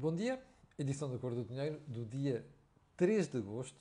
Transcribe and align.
Bom 0.00 0.14
dia, 0.14 0.40
edição 0.78 1.10
da 1.10 1.18
Cor 1.18 1.34
do 1.34 1.42
Dinheiro 1.42 1.80
do 1.88 2.04
dia 2.04 2.46
3 2.96 3.26
de 3.26 3.38
agosto 3.38 3.76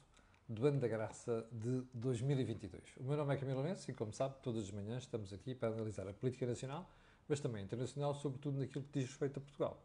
do 0.50 0.66
ano 0.66 0.80
da 0.80 0.88
graça 0.88 1.46
de 1.51 1.83
2022. 1.93 2.83
O 2.98 3.04
meu 3.04 3.16
nome 3.16 3.36
é 3.36 3.38
Camilo 3.38 3.59
Lourenço 3.59 3.92
e, 3.92 3.93
como 3.93 4.12
sabe, 4.12 4.33
todas 4.42 4.64
as 4.64 4.72
manhãs 4.72 5.03
estamos 5.03 5.32
aqui 5.32 5.53
para 5.53 5.67
analisar 5.67 6.08
a 6.08 6.14
política 6.14 6.48
nacional, 6.48 6.90
mas 7.27 7.40
também 7.40 7.64
internacional, 7.64 8.16
sobretudo 8.16 8.57
naquilo 8.57 8.84
que 8.86 9.00
diz 9.00 9.09
respeito 9.09 9.38
a 9.38 9.41
Portugal. 9.43 9.80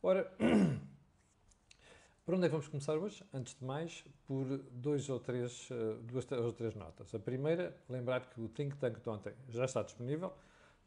Ora, 0.00 0.32
por 2.24 2.36
onde 2.36 2.44
é 2.44 2.48
que 2.48 2.52
vamos 2.52 2.68
começar 2.68 2.96
hoje? 2.96 3.24
Antes 3.34 3.56
de 3.56 3.64
mais, 3.64 4.04
por 4.28 4.46
dois 4.70 5.08
ou 5.08 5.18
três, 5.18 5.68
eh, 5.72 5.98
duas 6.04 6.24
ou 6.30 6.52
três 6.52 6.76
notas. 6.76 7.12
A 7.12 7.18
primeira, 7.18 7.76
lembrar 7.88 8.30
que 8.30 8.40
o 8.40 8.48
Think 8.48 8.76
Tank 8.76 9.00
de 9.00 9.08
ontem 9.08 9.34
já 9.48 9.64
está 9.64 9.82
disponível, 9.82 10.32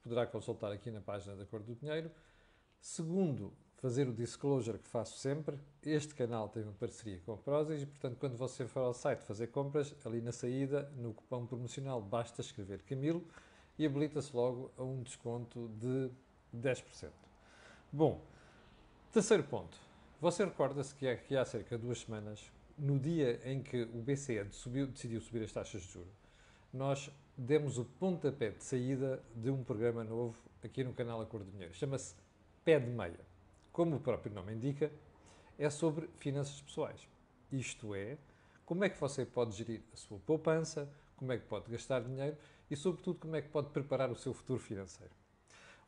poderá 0.01 0.25
consultar 0.25 0.71
aqui 0.71 0.89
na 0.89 1.01
página 1.01 1.35
da 1.35 1.45
Cor 1.45 1.61
do 1.61 1.75
Dinheiro. 1.75 2.09
Segundo, 2.79 3.53
fazer 3.81 4.07
o 4.07 4.13
disclosure 4.13 4.77
que 4.77 4.87
faço 4.87 5.17
sempre. 5.17 5.57
Este 5.83 6.13
canal 6.13 6.47
tem 6.47 6.61
uma 6.61 6.71
parceria 6.73 7.19
com 7.25 7.33
a 7.33 7.37
Prozis 7.37 7.81
e, 7.81 7.85
portanto, 7.87 8.15
quando 8.19 8.37
você 8.37 8.67
for 8.67 8.81
ao 8.81 8.93
site 8.93 9.23
fazer 9.23 9.47
compras, 9.47 9.95
ali 10.05 10.21
na 10.21 10.31
saída, 10.31 10.89
no 10.95 11.13
cupom 11.13 11.47
promocional, 11.47 11.99
basta 11.99 12.41
escrever 12.41 12.83
Camilo 12.83 13.25
e 13.79 13.85
habilita-se 13.85 14.35
logo 14.35 14.71
a 14.77 14.83
um 14.83 15.01
desconto 15.01 15.67
de 15.79 16.11
10%. 16.55 17.09
Bom, 17.91 18.21
terceiro 19.11 19.43
ponto. 19.43 19.75
Você 20.21 20.45
recorda-se 20.45 20.93
que, 20.93 21.15
que 21.15 21.35
há 21.35 21.43
cerca 21.43 21.75
de 21.75 21.83
duas 21.83 22.01
semanas, 22.01 22.51
no 22.77 22.99
dia 22.99 23.41
em 23.43 23.63
que 23.63 23.81
o 23.81 24.01
BCE 24.03 24.45
subiu, 24.51 24.85
decidiu 24.85 25.19
subir 25.19 25.43
as 25.43 25.51
taxas 25.51 25.81
de 25.81 25.91
juros, 25.91 26.13
nós 26.71 27.09
demos 27.35 27.79
o 27.79 27.85
pontapé 27.85 28.51
de 28.51 28.63
saída 28.63 29.23
de 29.35 29.49
um 29.49 29.63
programa 29.63 30.03
novo 30.03 30.37
aqui 30.63 30.83
no 30.83 30.93
canal 30.93 31.19
Acordo 31.19 31.49
Dinheiro. 31.49 31.73
Chama-se 31.73 32.13
Pé 32.63 32.79
de 32.79 32.91
Meia 32.91 33.30
como 33.71 33.95
o 33.95 33.99
próprio 33.99 34.33
nome 34.33 34.53
indica, 34.53 34.91
é 35.57 35.69
sobre 35.69 36.09
finanças 36.19 36.61
pessoais. 36.61 37.07
Isto 37.51 37.93
é, 37.93 38.17
como 38.65 38.83
é 38.83 38.89
que 38.89 38.99
você 38.99 39.25
pode 39.25 39.55
gerir 39.55 39.81
a 39.93 39.95
sua 39.95 40.19
poupança, 40.19 40.89
como 41.15 41.31
é 41.31 41.37
que 41.37 41.45
pode 41.45 41.69
gastar 41.69 42.01
dinheiro 42.01 42.35
e, 42.69 42.75
sobretudo, 42.75 43.19
como 43.19 43.35
é 43.35 43.41
que 43.41 43.49
pode 43.49 43.69
preparar 43.69 44.09
o 44.09 44.15
seu 44.15 44.33
futuro 44.33 44.59
financeiro. 44.59 45.13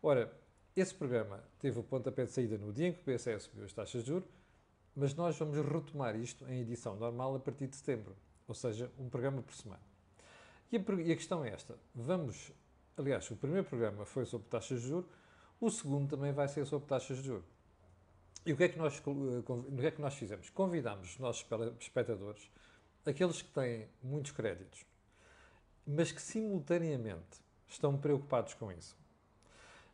Ora, 0.01 0.31
esse 0.75 0.93
programa 0.93 1.43
teve 1.59 1.79
o 1.79 1.83
pontapé 1.83 2.25
de 2.25 2.31
saída 2.31 2.57
no 2.57 2.71
dia 2.71 2.89
em 2.89 2.93
que 2.93 2.99
o 2.99 3.03
BCE 3.03 3.39
subiu 3.39 3.63
as 3.63 3.73
taxas 3.73 4.03
de 4.03 4.09
juros, 4.09 4.29
mas 4.95 5.15
nós 5.15 5.37
vamos 5.37 5.57
retomar 5.57 6.15
isto 6.15 6.45
em 6.47 6.61
edição 6.61 6.95
normal 6.95 7.35
a 7.35 7.39
partir 7.39 7.67
de 7.67 7.75
setembro, 7.75 8.15
ou 8.47 8.53
seja, 8.53 8.91
um 8.99 9.09
programa 9.09 9.41
por 9.41 9.55
semana. 9.55 9.81
E 10.71 10.77
a, 10.77 10.79
e 11.01 11.11
a 11.11 11.15
questão 11.15 11.43
é 11.45 11.49
esta: 11.49 11.77
vamos, 11.95 12.51
aliás, 12.97 13.29
o 13.31 13.35
primeiro 13.35 13.67
programa 13.67 14.05
foi 14.05 14.25
sobre 14.25 14.47
taxas 14.49 14.81
de 14.81 14.87
juros, 14.87 15.09
o 15.59 15.69
segundo 15.71 16.09
também 16.09 16.31
vai 16.31 16.47
ser 16.47 16.65
sobre 16.65 16.87
taxas 16.87 17.17
de 17.17 17.23
juros. 17.23 17.45
E 18.45 18.51
o 18.51 18.57
que 18.57 18.63
é 18.65 18.69
que 18.69 18.77
nós, 18.77 19.01
o 19.05 19.77
que 19.77 19.85
é 19.85 19.91
que 19.91 20.01
nós 20.01 20.15
fizemos? 20.15 20.49
Convidámos 20.49 21.13
os 21.13 21.19
nossos 21.19 21.45
espectadores, 21.79 22.49
aqueles 23.05 23.41
que 23.41 23.49
têm 23.49 23.87
muitos 24.01 24.31
créditos, 24.31 24.85
mas 25.87 26.11
que 26.11 26.21
simultaneamente 26.21 27.41
estão 27.67 27.97
preocupados 27.97 28.53
com 28.53 28.71
isso. 28.71 28.97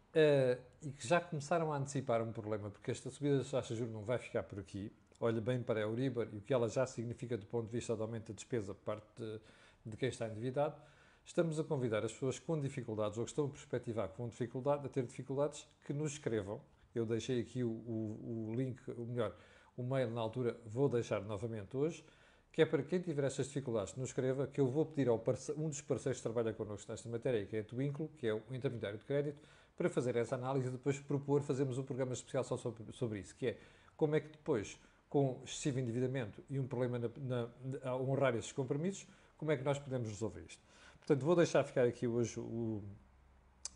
Uh, 0.10 0.60
e 0.82 0.92
que 0.92 1.08
já 1.08 1.22
começaram 1.22 1.72
a 1.72 1.78
antecipar 1.78 2.24
um 2.24 2.32
problema, 2.32 2.72
porque 2.72 2.90
esta 2.90 3.12
subida 3.12 3.38
das 3.38 3.52
taxas 3.52 3.78
de 3.78 3.84
juros 3.84 3.94
não 3.94 4.04
vai 4.04 4.18
ficar 4.18 4.42
por 4.42 4.58
aqui. 4.60 4.92
Olha 5.20 5.40
bem 5.40 5.62
para 5.62 5.80
a 5.80 5.84
Euribor 5.84 6.28
e 6.34 6.38
o 6.38 6.42
que 6.42 6.52
ela 6.52 6.68
já 6.68 6.88
significa 6.88 7.38
do 7.38 7.46
ponto 7.46 7.68
de 7.68 7.72
vista 7.72 7.96
do 7.96 8.02
aumento 8.02 8.30
da 8.30 8.34
despesa 8.34 8.74
por 8.74 8.84
parte 8.84 9.06
de, 9.16 9.40
de 9.86 9.98
quem 9.98 10.10
está 10.10 10.28
endividado. 10.28 10.76
Estamos 11.24 11.60
a 11.60 11.64
convidar 11.64 12.04
as 12.04 12.12
pessoas 12.12 12.40
com 12.40 12.60
dificuldades 12.60 13.20
ou 13.20 13.26
que 13.26 13.30
estão 13.30 13.46
a 13.46 13.50
perspectivar 13.50 14.10
com 14.10 14.28
dificuldade, 14.28 14.88
a 14.88 14.90
ter 14.90 15.06
dificuldades, 15.06 15.68
que 15.86 15.94
nos 15.94 16.14
escrevam 16.14 16.60
eu 16.98 17.06
deixei 17.06 17.42
aqui 17.42 17.64
o, 17.64 17.70
o, 17.70 18.50
o 18.50 18.56
link, 18.56 18.80
ou 18.98 19.06
melhor, 19.06 19.36
o 19.78 19.84
mail 19.84 20.10
na 20.10 20.22
altura, 20.22 20.58
vou 20.66 20.90
deixar 20.90 21.22
novamente 21.22 21.76
hoje, 21.76 22.04
que 22.52 22.62
é 22.62 22.66
para 22.66 22.82
quem 22.84 23.00
tiver 23.00 23.24
estas 23.24 23.48
dificuldades, 23.48 23.96
nos 23.96 24.10
escreva, 24.10 24.48
que 24.48 24.60
eu 24.60 24.68
vou 24.68 24.86
pedir 24.86 25.08
ao 25.08 25.24
um 25.58 25.70
dos 25.70 25.82
parceiros 25.82 26.20
que 26.20 26.24
trabalha 26.24 26.54
connosco 26.54 26.92
nesta 26.92 27.08
matéria, 27.08 27.46
que 27.46 27.58
é 27.58 27.60
a 27.60 27.64
Twinkle, 27.64 28.10
que 28.18 28.28
é 28.28 28.34
o 28.34 28.42
intermediário 28.52 28.98
de 28.98 29.06
crédito, 29.06 29.40
para 29.78 29.90
fazer 29.90 30.16
essa 30.16 30.36
análise 30.36 30.68
e 30.68 30.72
depois 30.72 31.00
propor 31.00 31.42
fazermos 31.42 31.78
um 31.78 31.84
programa 31.84 32.14
especial 32.14 32.44
só 32.44 32.58
sobre, 32.58 32.84
sobre 32.92 33.20
isso, 33.20 33.36
que 33.36 33.48
é 33.48 33.58
como 33.96 34.16
é 34.16 34.20
que 34.20 34.30
depois, 34.30 34.78
com 35.08 35.42
excessivo 35.46 35.80
endividamento 35.80 36.44
e 36.50 36.60
um 36.60 36.68
problema 36.68 37.00
na, 37.00 37.10
na, 37.18 37.50
a 37.84 37.96
honrar 37.96 38.36
esses 38.36 38.52
compromissos, 38.52 39.08
como 39.38 39.52
é 39.52 39.58
que 39.58 39.64
nós 39.64 39.80
podemos 39.80 40.10
resolver 40.10 40.42
isto. 40.42 40.62
Portanto, 40.98 41.26
vou 41.26 41.36
deixar 41.36 41.64
ficar 41.64 41.86
aqui 41.86 42.08
hoje 42.08 42.40
o, 42.40 42.84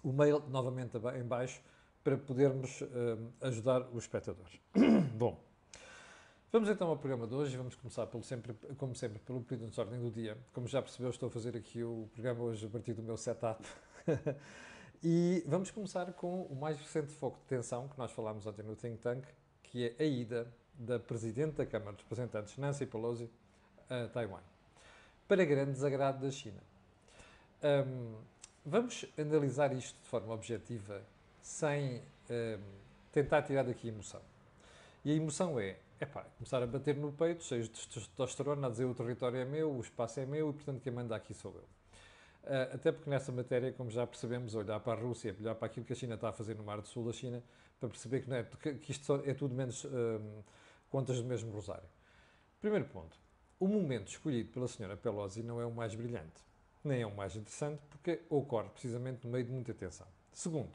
o 0.04 0.12
mail 0.12 0.44
novamente 0.50 0.98
em 0.98 1.24
baixo, 1.24 1.62
para 2.04 2.18
podermos 2.18 2.82
uh, 2.82 2.88
ajudar 3.42 3.82
os 3.94 4.04
espectadores. 4.04 4.60
Bom, 5.16 5.42
vamos 6.52 6.70
então 6.70 6.90
ao 6.90 6.98
programa 6.98 7.26
de 7.26 7.34
hoje 7.34 7.56
vamos 7.56 7.76
começar, 7.76 8.06
pelo 8.08 8.24
sempre, 8.24 8.54
como 8.78 8.94
sempre, 8.94 9.20
pelo 9.20 9.42
pedido 9.42 9.70
de 9.72 9.80
ordem 9.80 10.00
do 10.00 10.12
dia. 10.12 10.38
Como 10.52 10.68
já 10.68 10.82
percebeu, 10.82 11.10
estou 11.10 11.28
a 11.28 11.32
fazer 11.32 11.56
aqui 11.56 11.84
o 11.84 12.10
programa 12.14 12.44
hoje 12.44 12.66
a 12.66 12.70
partir 12.70 12.94
do 12.94 13.02
meu 13.02 13.16
setup. 13.16 13.66
e 15.02 15.44
vamos 15.48 15.72
começar 15.72 16.12
com 16.14 16.44
o 16.44 16.56
mais 16.56 16.78
recente 16.78 17.14
foco 17.14 17.40
de 17.40 17.46
tensão 17.46 17.88
que 17.88 17.98
nós 17.98 18.12
falámos 18.12 18.46
ontem 18.46 18.64
no 18.64 18.76
Think 18.76 18.98
Tank, 18.98 19.24
que 19.64 19.88
é 19.88 20.04
a 20.04 20.06
ida 20.06 20.54
da 20.74 21.00
Presidente 21.00 21.54
da 21.54 21.66
Câmara 21.66 21.94
dos 21.94 22.02
Representantes, 22.02 22.58
Nancy 22.58 22.86
Pelosi, 22.86 23.30
a 23.90 24.08
Taiwan, 24.10 24.42
para 25.28 25.46
grande 25.46 25.72
desagrado 25.72 26.22
da 26.22 26.32
China. 26.32 26.62
Um, 27.64 28.16
vamos 28.66 29.06
analisar 29.18 29.74
isto 29.74 29.98
de 30.02 30.08
forma 30.10 30.34
objetiva 30.34 31.02
sem 31.44 32.02
um, 32.30 32.58
tentar 33.12 33.44
tirar 33.44 33.64
daqui 33.64 33.90
emoção. 33.90 34.22
E 35.04 35.12
a 35.12 35.14
emoção 35.14 35.60
é, 35.60 35.76
é 36.00 36.06
pá, 36.06 36.24
começar 36.38 36.64
a 36.64 36.66
bater 36.66 36.96
no 36.96 37.12
peito, 37.12 37.44
cheio 37.44 37.64
de 37.64 37.70
testosterona, 37.70 38.68
a 38.68 38.70
dizer 38.70 38.86
o 38.86 38.96
território 38.96 39.38
é 39.38 39.46
meu, 39.46 39.72
o 39.72 39.82
espaço 39.82 40.22
é 40.22 40.26
meu 40.26 40.50
e, 40.50 40.54
portanto, 40.54 40.82
quem 40.82 40.92
manda 40.92 41.14
aqui 41.14 41.34
sou 41.34 41.54
eu. 41.54 41.64
Uh, 42.44 42.76
até 42.76 42.92
porque 42.92 43.10
nessa 43.10 43.32
matéria, 43.32 43.72
como 43.74 43.92
já 43.92 44.08
percebemos, 44.08 44.56
olhar 44.56 44.80
para 44.80 45.00
a 45.00 45.02
Rússia, 45.02 45.36
olhar 45.40 45.56
para 45.56 45.66
aquilo 45.66 45.86
que 45.86 45.94
a 45.94 45.96
China 45.96 46.16
está 46.16 46.30
a 46.30 46.34
fazer 46.34 46.56
no 46.56 46.64
Mar 46.64 46.80
do 46.80 46.88
Sul 46.88 47.06
da 47.06 47.14
China, 47.14 47.44
para 47.80 47.90
perceber 47.90 48.22
que, 48.22 48.30
não 48.30 48.38
é, 48.38 48.44
que 48.44 48.92
isto 48.92 49.22
é 49.26 49.34
tudo 49.34 49.54
menos 49.54 49.84
um, 49.86 50.42
contas 50.90 51.18
do 51.18 51.26
mesmo 51.26 51.52
rosário. 51.52 51.88
Primeiro 52.62 52.86
ponto. 52.86 53.18
O 53.60 53.68
momento 53.68 54.10
escolhido 54.10 54.50
pela 54.52 54.68
senhora 54.68 54.98
Pelosi 54.98 55.44
não 55.44 55.60
é 55.60 55.66
o 55.66 55.72
mais 55.72 55.94
brilhante, 55.94 56.42
nem 56.84 57.02
é 57.02 57.06
o 57.06 57.16
mais 57.16 57.36
interessante, 57.36 57.82
porque 57.90 58.22
ocorre 58.30 58.70
precisamente 58.70 59.26
no 59.26 59.32
meio 59.32 59.46
de 59.46 59.52
muita 59.52 59.74
tensão. 59.74 60.08
Segundo, 60.34 60.72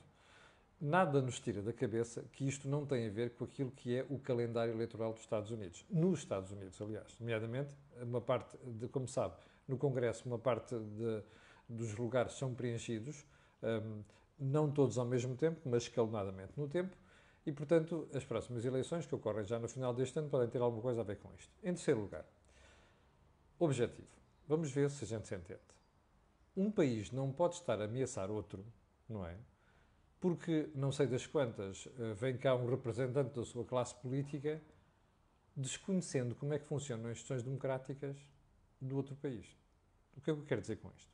nada 0.81 1.21
nos 1.21 1.41
tira 1.41 1.61
da 1.61 1.73
cabeça 1.73 2.25
que 2.33 2.47
isto 2.47 2.69
não 2.69 2.87
tem 2.87 3.07
a 3.07 3.11
ver 3.11 3.31
com 3.31 3.45
aquilo 3.45 3.71
que 3.71 3.97
é 3.97 4.07
o 4.09 4.19
calendário 4.19 4.73
eleitoral 4.73 5.13
dos 5.13 5.23
Estados 5.23 5.51
Unidos. 5.51 5.85
Nos 5.91 6.21
Estados 6.21 6.53
Unidos, 6.53 6.81
aliás. 6.81 7.17
Nomeadamente, 7.19 7.75
uma 8.01 8.21
parte, 8.21 8.57
de, 8.65 8.89
como 8.89 9.09
sabe, 9.09 9.35
no 9.67 9.77
Congresso, 9.77 10.27
uma 10.27 10.39
parte 10.39 10.75
de, 10.79 11.23
dos 11.69 11.97
lugares 11.97 12.33
são 12.33 12.55
preenchidos, 12.55 13.27
um, 13.63 14.03
não 14.39 14.71
todos 14.71 14.99
ao 14.99 15.05
mesmo 15.05 15.37
tempo, 15.37 15.61
mas 15.65 15.83
escalonadamente 15.85 16.53
no 16.57 16.69
tempo, 16.69 16.97
e, 17.45 17.53
portanto, 17.53 18.09
as 18.15 18.25
próximas 18.25 18.65
eleições, 18.65 19.07
que 19.07 19.15
ocorrem 19.15 19.45
já 19.45 19.59
no 19.59 19.69
final 19.69 19.95
deste 19.95 20.19
ano, 20.19 20.29
podem 20.29 20.49
ter 20.49 20.61
alguma 20.61 20.83
coisa 20.83 21.01
a 21.01 21.05
ver 21.05 21.17
com 21.17 21.33
isto. 21.35 21.51
Em 21.63 21.73
terceiro 21.73 22.01
lugar, 22.01 22.25
objetivo. 23.59 24.09
Vamos 24.47 24.71
ver 24.71 24.91
se 24.91 25.05
a 25.05 25.07
gente 25.07 25.27
se 25.27 25.35
entende. 25.35 25.61
Um 26.57 26.71
país 26.71 27.11
não 27.11 27.33
pode 27.33 27.55
estar 27.55 27.81
a 27.81 27.85
ameaçar 27.85 28.31
outro, 28.31 28.65
não 29.09 29.25
é? 29.25 29.37
Porque, 30.21 30.69
não 30.75 30.91
sei 30.91 31.07
das 31.07 31.27
quantas, 31.27 31.89
eh, 31.99 32.15
vem 32.15 32.37
cá 32.37 32.55
um 32.55 32.69
representante 32.69 33.35
da 33.35 33.45
sua 33.45 33.65
classe 33.65 33.95
política 33.95 34.61
desconhecendo 35.57 36.35
como 36.35 36.55
é 36.55 36.59
que 36.59 36.67
funcionam 36.67 37.07
as 37.07 37.13
instituições 37.13 37.43
democráticas 37.43 38.17
do 38.81 38.97
outro 38.97 39.15
país. 39.17 39.47
O 40.17 40.21
que 40.21 40.31
é 40.31 40.35
que 40.35 40.41
eu 40.41 40.47
quero 40.47 40.61
dizer 40.61 40.77
com 40.77 40.91
isto? 40.97 41.13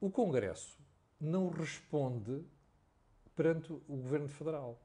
O 0.00 0.10
Congresso 0.10 0.78
não 1.20 1.48
responde 1.48 2.44
perante 3.34 3.72
o 3.72 3.96
Governo 3.96 4.28
Federal. 4.28 4.80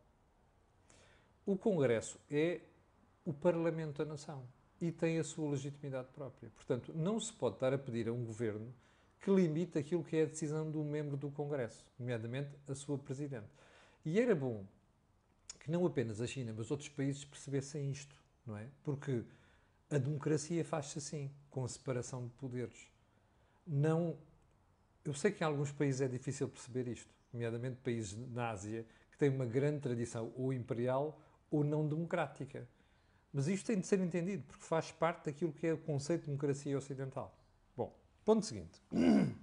O 1.45 1.57
Congresso 1.57 2.19
é 2.29 2.61
o 3.25 3.33
Parlamento 3.33 3.97
da 3.97 4.05
Nação 4.05 4.47
e 4.81 4.91
tem 4.91 5.19
a 5.19 5.23
sua 5.23 5.51
legitimidade 5.51 6.07
própria. 6.09 6.49
Portanto, 6.51 6.93
não 6.95 7.19
se 7.19 7.33
pode 7.33 7.55
estar 7.55 7.73
a 7.73 7.77
pedir 7.77 8.07
a 8.07 8.13
um 8.13 8.23
governo 8.23 8.73
que 9.19 9.31
limita 9.31 9.79
aquilo 9.79 10.03
que 10.03 10.15
é 10.17 10.23
a 10.23 10.25
decisão 10.25 10.69
do 10.69 10.83
membro 10.83 11.17
do 11.17 11.29
Congresso, 11.29 11.85
nomeadamente 11.97 12.49
a 12.67 12.75
sua 12.75 12.97
Presidente. 12.97 13.47
E 14.05 14.19
era 14.19 14.33
bom 14.33 14.65
que 15.59 15.69
não 15.69 15.85
apenas 15.85 16.21
a 16.21 16.27
China, 16.27 16.53
mas 16.55 16.71
outros 16.71 16.89
países 16.89 17.25
percebessem 17.25 17.91
isto, 17.91 18.15
não 18.45 18.57
é? 18.57 18.67
Porque 18.83 19.23
a 19.89 19.97
democracia 19.97 20.63
faz-se 20.63 20.99
assim, 20.99 21.31
com 21.49 21.65
a 21.65 21.67
separação 21.67 22.25
de 22.25 22.33
poderes. 22.33 22.87
Não. 23.67 24.17
Eu 25.03 25.13
sei 25.13 25.31
que 25.31 25.43
em 25.43 25.47
alguns 25.47 25.71
países 25.71 26.01
é 26.01 26.07
difícil 26.07 26.47
perceber 26.47 26.87
isto, 26.87 27.13
nomeadamente 27.33 27.77
países 27.77 28.15
na 28.31 28.51
Ásia, 28.51 28.85
que 29.11 29.17
têm 29.17 29.29
uma 29.29 29.45
grande 29.45 29.79
tradição 29.79 30.31
ou 30.35 30.53
imperial 30.53 31.19
ou 31.51 31.63
não 31.63 31.87
democrática. 31.87 32.67
Mas 33.33 33.47
isto 33.47 33.67
tem 33.67 33.79
de 33.79 33.85
ser 33.85 33.99
entendido, 33.99 34.43
porque 34.47 34.63
faz 34.63 34.91
parte 34.91 35.25
daquilo 35.25 35.51
que 35.51 35.67
é 35.67 35.73
o 35.73 35.77
conceito 35.77 36.21
de 36.21 36.27
democracia 36.27 36.77
ocidental. 36.77 37.38
Ponto 38.29 38.45
seguinte. 38.45 38.79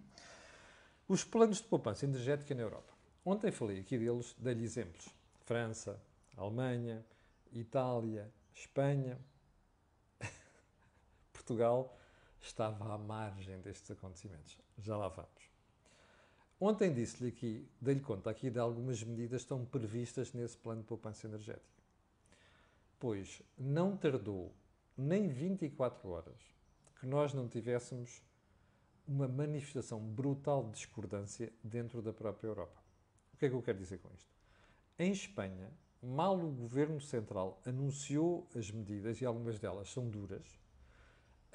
Os 1.09 1.25
planos 1.25 1.57
de 1.57 1.65
poupança 1.65 2.05
energética 2.05 2.55
na 2.55 2.63
Europa. 2.63 2.95
Ontem 3.25 3.51
falei 3.51 3.81
aqui 3.81 3.99
deles, 3.99 4.33
dei-lhe 4.39 4.63
exemplos. 4.63 5.09
França, 5.45 6.01
Alemanha, 6.37 7.05
Itália, 7.53 8.33
Espanha, 8.55 9.19
Portugal 11.33 11.99
estava 12.41 12.95
à 12.95 12.97
margem 12.97 13.61
destes 13.61 13.91
acontecimentos. 13.91 14.57
Já 14.79 14.97
lá 14.97 15.09
vamos. 15.09 15.51
Ontem 16.61 16.95
disse-lhe 16.95 17.31
aqui, 17.31 17.69
dei-lhe 17.81 18.01
conta 18.01 18.31
aqui 18.31 18.51
de 18.51 18.61
algumas 18.61 19.03
medidas 19.03 19.43
que 19.43 19.47
estão 19.47 19.65
previstas 19.65 20.33
nesse 20.33 20.57
plano 20.57 20.83
de 20.83 20.87
poupança 20.87 21.27
energética. 21.27 21.83
Pois 23.01 23.43
não 23.59 23.97
tardou 23.97 24.55
nem 24.97 25.27
24 25.27 26.09
horas 26.09 26.39
que 27.01 27.07
nós 27.09 27.35
não 27.35 27.49
tivéssemos 27.49 28.25
uma 29.07 29.29
manifestação 29.29 30.01
brutal 30.01 30.65
de 30.65 30.73
discordância 30.73 31.53
dentro 31.63 32.03
da 32.03 32.13
própria 32.13 32.49
Europa. 32.49 32.83
O 33.33 33.37
que 33.37 33.47
é 33.47 33.49
que 33.49 33.55
eu 33.55 33.63
quero 33.63 33.79
dizer 33.79 33.99
com 33.99 34.13
isto? 34.13 34.31
Em 34.99 35.13
Espanha, 35.13 35.71
mal 36.03 36.39
o 36.39 36.51
governo 36.51 37.01
central 37.01 37.61
anunciou 37.65 38.49
as 38.55 38.71
medidas, 38.71 39.21
e 39.21 39.27
algumas 39.27 39.59
delas 39.59 39.91
são 39.93 40.09
duras, 40.09 40.59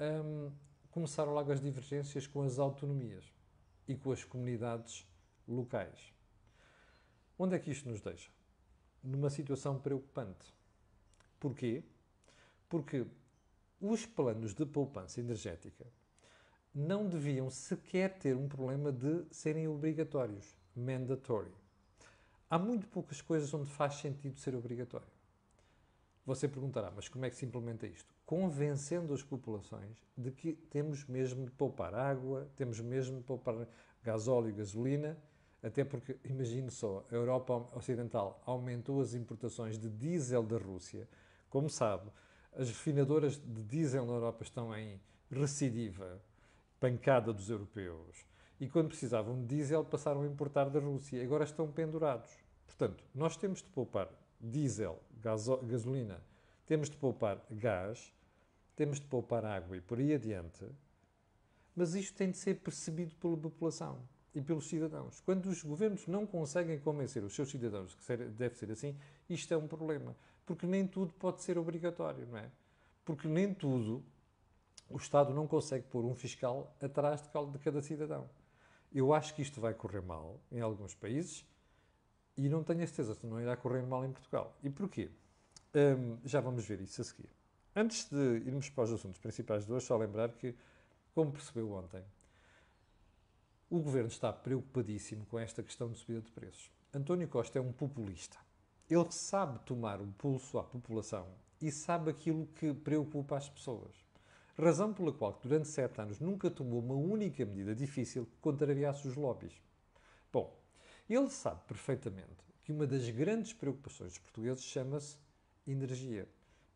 hum, 0.00 0.50
começaram 0.90 1.32
logo 1.32 1.50
as 1.50 1.60
divergências 1.60 2.26
com 2.26 2.42
as 2.42 2.58
autonomias 2.58 3.32
e 3.86 3.96
com 3.96 4.12
as 4.12 4.24
comunidades 4.24 5.06
locais. 5.46 6.12
Onde 7.38 7.56
é 7.56 7.58
que 7.58 7.70
isto 7.70 7.88
nos 7.88 8.00
deixa? 8.00 8.30
Numa 9.02 9.30
situação 9.30 9.78
preocupante. 9.78 10.54
Porquê? 11.40 11.82
Porque 12.68 13.04
os 13.80 14.06
planos 14.06 14.54
de 14.54 14.64
poupança 14.64 15.18
energética 15.18 15.84
não 16.74 17.08
deviam 17.08 17.50
sequer 17.50 18.18
ter 18.18 18.36
um 18.36 18.48
problema 18.48 18.90
de 18.90 19.24
serem 19.30 19.68
obrigatórios, 19.68 20.56
mandatory. 20.74 21.52
Há 22.48 22.58
muito 22.58 22.86
poucas 22.88 23.20
coisas 23.20 23.52
onde 23.52 23.70
faz 23.70 23.94
sentido 23.94 24.38
ser 24.38 24.54
obrigatório. 24.54 25.06
Você 26.24 26.46
perguntará, 26.46 26.90
mas 26.94 27.08
como 27.08 27.24
é 27.24 27.30
que 27.30 27.36
se 27.36 27.44
implementa 27.44 27.86
isto? 27.86 28.14
Convencendo 28.24 29.12
as 29.12 29.22
populações 29.22 29.96
de 30.16 30.30
que 30.30 30.52
temos 30.52 31.04
mesmo 31.06 31.44
de 31.44 31.50
poupar 31.50 31.94
água, 31.94 32.48
temos 32.56 32.80
mesmo 32.80 33.18
de 33.18 33.24
poupar 33.24 33.66
gasóleo 34.02 34.50
e 34.50 34.52
gasolina, 34.52 35.18
até 35.62 35.84
porque, 35.84 36.16
imagine 36.24 36.70
só, 36.70 37.04
a 37.10 37.14
Europa 37.14 37.68
Ocidental 37.74 38.42
aumentou 38.46 39.00
as 39.00 39.14
importações 39.14 39.78
de 39.78 39.88
diesel 39.88 40.42
da 40.42 40.58
Rússia. 40.58 41.08
Como 41.50 41.68
sabe, 41.68 42.10
as 42.52 42.68
refinadoras 42.68 43.36
de 43.36 43.62
diesel 43.62 44.06
na 44.06 44.12
Europa 44.12 44.42
estão 44.42 44.74
em 44.76 45.00
recidiva, 45.30 46.20
pancada 46.82 47.32
dos 47.32 47.48
europeus. 47.48 48.26
E 48.58 48.68
quando 48.68 48.88
precisavam 48.88 49.40
de 49.40 49.46
diesel, 49.46 49.84
passaram 49.84 50.22
a 50.22 50.26
importar 50.26 50.68
da 50.68 50.80
Rússia. 50.80 51.22
Agora 51.22 51.44
estão 51.44 51.70
pendurados. 51.70 52.28
Portanto, 52.66 53.04
nós 53.14 53.36
temos 53.36 53.62
de 53.62 53.68
poupar 53.70 54.08
diesel, 54.40 55.00
gasolina, 55.62 56.20
temos 56.66 56.90
de 56.90 56.96
poupar 56.96 57.40
gás, 57.48 58.12
temos 58.74 58.98
de 58.98 59.06
poupar 59.06 59.44
água 59.44 59.76
e 59.76 59.80
por 59.80 60.00
aí 60.00 60.12
adiante. 60.12 60.66
Mas 61.76 61.94
isto 61.94 62.16
tem 62.16 62.32
de 62.32 62.36
ser 62.36 62.56
percebido 62.56 63.14
pela 63.14 63.36
população 63.36 64.02
e 64.34 64.40
pelos 64.40 64.66
cidadãos. 64.66 65.20
Quando 65.20 65.46
os 65.46 65.62
governos 65.62 66.08
não 66.08 66.26
conseguem 66.26 66.80
convencer 66.80 67.22
os 67.22 67.32
seus 67.32 67.48
cidadãos 67.48 67.94
que 67.94 68.16
deve 68.30 68.56
ser 68.56 68.72
assim, 68.72 68.96
isto 69.30 69.54
é 69.54 69.56
um 69.56 69.68
problema. 69.68 70.16
Porque 70.44 70.66
nem 70.66 70.84
tudo 70.84 71.14
pode 71.14 71.42
ser 71.42 71.56
obrigatório, 71.58 72.26
não 72.26 72.38
é? 72.38 72.50
Porque 73.04 73.28
nem 73.28 73.54
tudo 73.54 74.04
o 74.88 74.96
Estado 74.96 75.32
não 75.32 75.46
consegue 75.46 75.86
pôr 75.86 76.04
um 76.04 76.14
fiscal 76.14 76.74
atrás 76.80 77.22
de 77.22 77.58
cada 77.58 77.80
cidadão. 77.80 78.28
Eu 78.92 79.14
acho 79.14 79.34
que 79.34 79.42
isto 79.42 79.60
vai 79.60 79.72
correr 79.72 80.02
mal 80.02 80.38
em 80.50 80.60
alguns 80.60 80.94
países 80.94 81.46
e 82.36 82.48
não 82.48 82.62
tenho 82.62 82.82
a 82.82 82.86
certeza 82.86 83.14
se 83.14 83.26
não 83.26 83.40
irá 83.40 83.56
correr 83.56 83.82
mal 83.82 84.04
em 84.04 84.12
Portugal. 84.12 84.56
E 84.62 84.68
porquê? 84.68 85.10
Um, 85.74 86.18
já 86.24 86.40
vamos 86.40 86.66
ver 86.66 86.80
isso 86.80 87.00
a 87.00 87.04
seguir. 87.04 87.30
Antes 87.74 88.08
de 88.10 88.42
irmos 88.46 88.68
para 88.68 88.84
os 88.84 88.92
assuntos 88.92 89.18
principais 89.18 89.64
de 89.64 89.72
hoje, 89.72 89.86
só 89.86 89.96
lembrar 89.96 90.32
que, 90.32 90.54
como 91.14 91.32
percebeu 91.32 91.72
ontem, 91.72 92.04
o 93.70 93.80
governo 93.80 94.08
está 94.08 94.30
preocupadíssimo 94.30 95.24
com 95.24 95.38
esta 95.38 95.62
questão 95.62 95.90
de 95.90 95.96
subida 95.96 96.20
de 96.20 96.30
preços. 96.30 96.70
António 96.92 97.26
Costa 97.26 97.58
é 97.58 97.62
um 97.62 97.72
populista. 97.72 98.36
Ele 98.90 99.10
sabe 99.10 99.58
tomar 99.60 100.02
o 100.02 100.06
pulso 100.18 100.58
à 100.58 100.62
população 100.62 101.26
e 101.62 101.72
sabe 101.72 102.10
aquilo 102.10 102.46
que 102.48 102.74
preocupa 102.74 103.38
as 103.38 103.48
pessoas. 103.48 104.01
Razão 104.58 104.92
pela 104.92 105.12
qual, 105.12 105.38
durante 105.42 105.66
sete 105.66 106.00
anos, 106.00 106.20
nunca 106.20 106.50
tomou 106.50 106.80
uma 106.80 106.94
única 106.94 107.44
medida 107.44 107.74
difícil 107.74 108.26
que 108.26 108.36
contrariasse 108.40 109.08
os 109.08 109.16
lobbies. 109.16 109.54
Bom, 110.30 110.54
ele 111.08 111.30
sabe 111.30 111.60
perfeitamente 111.66 112.44
que 112.62 112.70
uma 112.70 112.86
das 112.86 113.08
grandes 113.08 113.52
preocupações 113.52 114.12
dos 114.12 114.18
portugueses 114.18 114.62
chama-se 114.62 115.16
energia. 115.66 116.28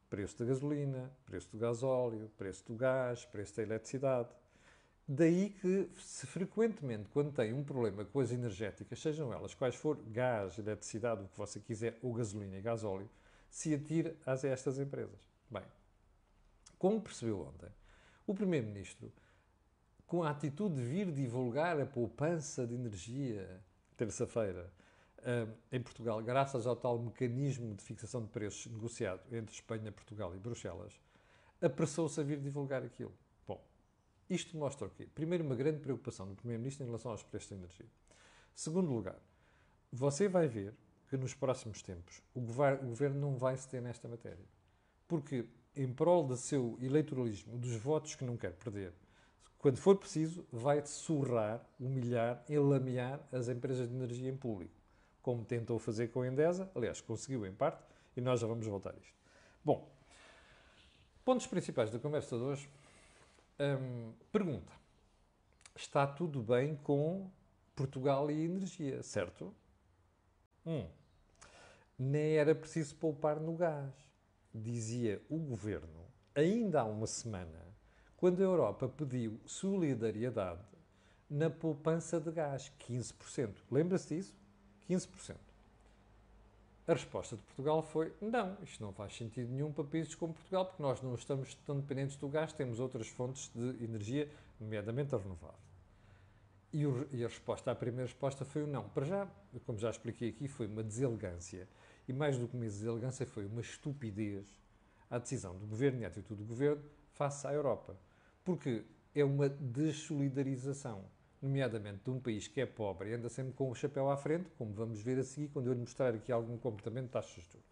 Preço 0.09 0.39
da 0.39 0.47
gasolina, 0.47 1.11
preço 1.25 1.51
do 1.51 1.59
gasóleo, 1.59 2.31
preço 2.39 2.65
do 2.67 2.75
gás, 2.75 3.25
preço 3.27 3.57
da 3.57 3.63
eletricidade. 3.63 4.29
Daí 5.07 5.51
que, 5.51 5.89
se 5.99 6.27
frequentemente, 6.27 7.09
quando 7.11 7.31
tem 7.31 7.53
um 7.53 7.63
problema 7.63 8.05
com 8.05 8.21
as 8.21 8.33
energéticas, 8.33 9.01
sejam 9.01 9.33
elas 9.33 9.55
quais 9.55 9.75
for, 9.75 9.97
gás, 10.09 10.59
eletricidade, 10.59 11.23
o 11.23 11.29
que 11.29 11.37
você 11.37 11.61
quiser, 11.61 11.99
ou 12.03 12.13
gasolina 12.15 12.57
e 12.57 12.61
gasóleo, 12.63 13.09
se 13.51 13.75
atire 13.75 14.17
a 14.27 14.33
estas 14.33 14.79
empresas. 14.79 15.29
Bem, 15.51 15.63
como 16.79 17.01
percebeu 17.01 17.41
ontem, 17.41 17.71
o 18.27 18.35
Primeiro-Ministro, 18.35 19.13
com 20.07 20.23
a 20.23 20.31
atitude 20.31 20.77
de 20.77 20.83
vir 20.83 21.11
divulgar 21.11 21.81
a 21.81 21.87
poupança 21.87 22.67
de 22.67 22.75
energia, 22.75 23.63
terça-feira, 23.97 24.73
eh, 25.19 25.47
em 25.73 25.81
Portugal, 25.81 26.23
graças 26.23 26.67
ao 26.67 26.77
tal 26.77 26.99
mecanismo 26.99 27.75
de 27.75 27.83
fixação 27.83 28.23
de 28.23 28.29
preços 28.29 28.71
negociado 28.73 29.23
entre 29.35 29.55
Espanha, 29.55 29.91
Portugal 29.91 30.35
e 30.35 30.39
Bruxelas, 30.39 31.01
apressou-se 31.61 32.21
a 32.21 32.25
vir 32.25 32.41
divulgar 32.41 32.83
aquilo. 32.85 33.15
Isto 34.29 34.57
mostra 34.57 34.89
o 34.89 34.91
quê? 34.91 35.07
Primeiro, 35.15 35.45
uma 35.45 35.55
grande 35.55 35.79
preocupação 35.79 36.29
do 36.29 36.35
Primeiro-Ministro 36.35 36.83
em 36.83 36.87
relação 36.87 37.13
aos 37.13 37.23
preços 37.23 37.51
da 37.51 37.57
energia. 37.57 37.87
Segundo 38.55 38.93
lugar, 38.93 39.19
você 39.93 40.29
vai 40.29 40.49
ver 40.49 40.75
que 41.09 41.17
nos 41.17 41.33
próximos 41.33 41.81
tempos 41.81 42.21
o 42.35 42.41
governo 42.41 43.21
não 43.21 43.37
vai 43.37 43.57
se 43.57 43.69
ter 43.69 43.81
nesta 43.81 44.09
matéria. 44.09 44.45
Porque, 45.07 45.49
em 45.77 45.93
prol 45.93 46.27
do 46.27 46.37
seu 46.37 46.79
eleitoralismo, 46.81 47.59
dos 47.59 47.77
votos 47.77 48.15
que 48.15 48.25
não 48.25 48.37
quer 48.37 48.53
perder, 48.53 48.93
quando 49.59 49.79
for 49.79 49.97
preciso, 49.97 50.47
vai 50.53 50.85
surrar, 50.87 51.61
humilhar, 51.81 52.45
enlamear 52.49 53.21
as 53.33 53.49
empresas 53.49 53.89
de 53.89 53.95
energia 53.95 54.31
em 54.31 54.37
público. 54.37 54.75
Como 55.21 55.45
tentou 55.45 55.79
fazer 55.79 56.09
com 56.09 56.23
a 56.23 56.29
Endesa, 56.29 56.71
aliás, 56.73 57.01
conseguiu 57.01 57.45
em 57.45 57.53
parte, 57.53 57.83
e 58.17 58.21
nós 58.21 58.39
já 58.39 58.47
vamos 58.47 58.65
voltar 58.65 58.95
a 58.95 58.97
isto. 58.97 59.15
Bom, 59.65 59.91
pontos 61.25 61.49
principais 61.49 61.91
da 61.91 61.99
conversa 61.99 62.37
de 62.37 62.45
hoje. 62.45 62.71
Hum, 63.59 64.13
pergunta: 64.31 64.73
está 65.75 66.07
tudo 66.07 66.43
bem 66.43 66.77
com 66.77 67.29
Portugal 67.75 68.31
e 68.31 68.45
energia, 68.45 69.03
certo? 69.03 69.53
Hum. 70.65 70.87
Nem 71.99 72.37
era 72.37 72.55
preciso 72.55 72.95
poupar 72.95 73.41
no 73.41 73.57
gás, 73.57 73.93
dizia 74.57 75.23
o 75.29 75.39
governo 75.39 76.07
ainda 76.35 76.83
há 76.83 76.85
uma 76.85 77.07
semana, 77.07 77.67
quando 78.17 78.41
a 78.41 78.45
Europa 78.45 78.89
pediu 78.89 79.41
solidariedade 79.47 80.65
na 81.29 81.51
poupança 81.51 82.21
de 82.21 82.31
gás, 82.31 82.73
15%. 82.89 83.55
Lembra-se 83.71 84.15
disso? 84.15 84.35
15%. 84.89 85.37
A 86.87 86.93
resposta 86.93 87.37
de 87.37 87.43
Portugal 87.43 87.83
foi: 87.83 88.13
não, 88.21 88.57
isto 88.63 88.83
não 88.83 88.93
faz 88.93 89.17
sentido 89.17 89.51
nenhum 89.51 89.73
para 89.73 89.83
países 89.85 90.15
como 90.15 90.35
Portugal, 90.35 90.67
porque 90.67 90.83
nós 90.83 91.03
não 91.03 91.15
estamos 91.15 91.55
tão 91.55 91.81
dependentes 91.81 92.17
do 92.17 92.29
gás, 92.29 92.53
temos 92.53 92.79
outras 92.79 93.09
fontes 93.09 93.51
de 93.55 93.83
energia, 93.83 94.31
nomeadamente 94.61 95.15
a 95.15 95.19
renovável. 95.19 95.59
E, 96.73 97.25
a 97.25 97.29
resposta, 97.29 97.71
a 97.71 97.75
primeira 97.75 98.05
resposta 98.05 98.45
foi 98.45 98.63
o 98.63 98.67
não. 98.67 98.89
Para 98.91 99.07
já, 99.07 99.29
como 99.65 99.79
já 99.79 99.89
expliquei 99.89 100.29
aqui, 100.29 100.47
foi 100.47 100.67
uma 100.67 100.83
deselegância. 100.83 101.67
E 102.09 102.13
mais 102.13 102.39
do 102.39 102.47
que 102.47 102.55
uma 102.55 102.65
deselegância, 102.65 103.27
foi 103.27 103.47
uma 103.47 103.61
estupidez 103.61 104.47
a 105.11 105.19
decisão 105.19 105.57
do 105.57 105.67
governo 105.67 106.01
e 106.01 106.05
a 106.05 106.09
atitude 106.09 106.43
do 106.43 106.49
governo 106.49 106.83
face 107.13 107.47
à 107.47 107.53
Europa. 107.53 107.97
Porque 108.45 108.85
é 109.15 109.25
uma 109.25 109.49
dessolidarização 109.49 111.05
nomeadamente 111.41 112.03
de 112.05 112.11
um 112.11 112.21
país 112.21 112.49
que 112.49 112.61
é 112.61 112.67
pobre 112.67 113.11
e 113.11 113.15
anda 113.15 113.29
sempre 113.29 113.53
com 113.53 113.71
o 113.71 113.75
chapéu 113.75 114.11
à 114.11 114.17
frente, 114.17 114.51
como 114.57 114.73
vamos 114.73 115.01
ver 115.01 115.19
a 115.19 115.25
seguir, 115.25 115.49
quando 115.49 115.69
eu 115.69 115.73
lhe 115.73 115.81
mostrar 115.81 116.15
aqui 116.15 116.33
algum 116.33 116.57
comportamento 116.59 117.07
de 117.07 117.13
taxas 117.13 117.45
de 117.45 117.53
juros. 117.53 117.67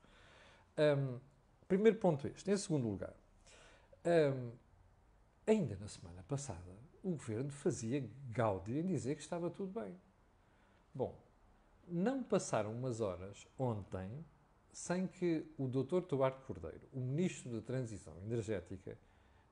Um, 0.77 1.19
primeiro 1.67 1.99
ponto 1.99 2.27
este. 2.27 2.51
Em 2.51 2.57
segundo 2.57 2.89
lugar, 2.89 3.15
um, 4.05 4.53
ainda 5.47 5.77
na 5.77 5.89
semana 5.89 6.23
passada, 6.25 6.73
o 7.03 7.11
governo 7.11 7.51
fazia 7.51 8.09
gáudio 8.31 8.79
em 8.79 8.87
dizer 8.87 9.15
que 9.15 9.23
estava 9.23 9.51
tudo 9.51 9.81
bem. 9.81 9.95
Bom, 10.95 11.19
não 11.89 12.23
passaram 12.23 12.73
umas 12.73 13.01
horas 13.01 13.47
ontem 13.59 14.25
sem 14.73 15.07
que 15.07 15.47
o 15.57 15.69
Dr. 15.69 16.01
Duarte 16.01 16.45
Cordeiro, 16.45 16.89
o 16.93 17.01
Ministro 17.01 17.53
da 17.53 17.61
Transição 17.61 18.17
Energética, 18.19 18.99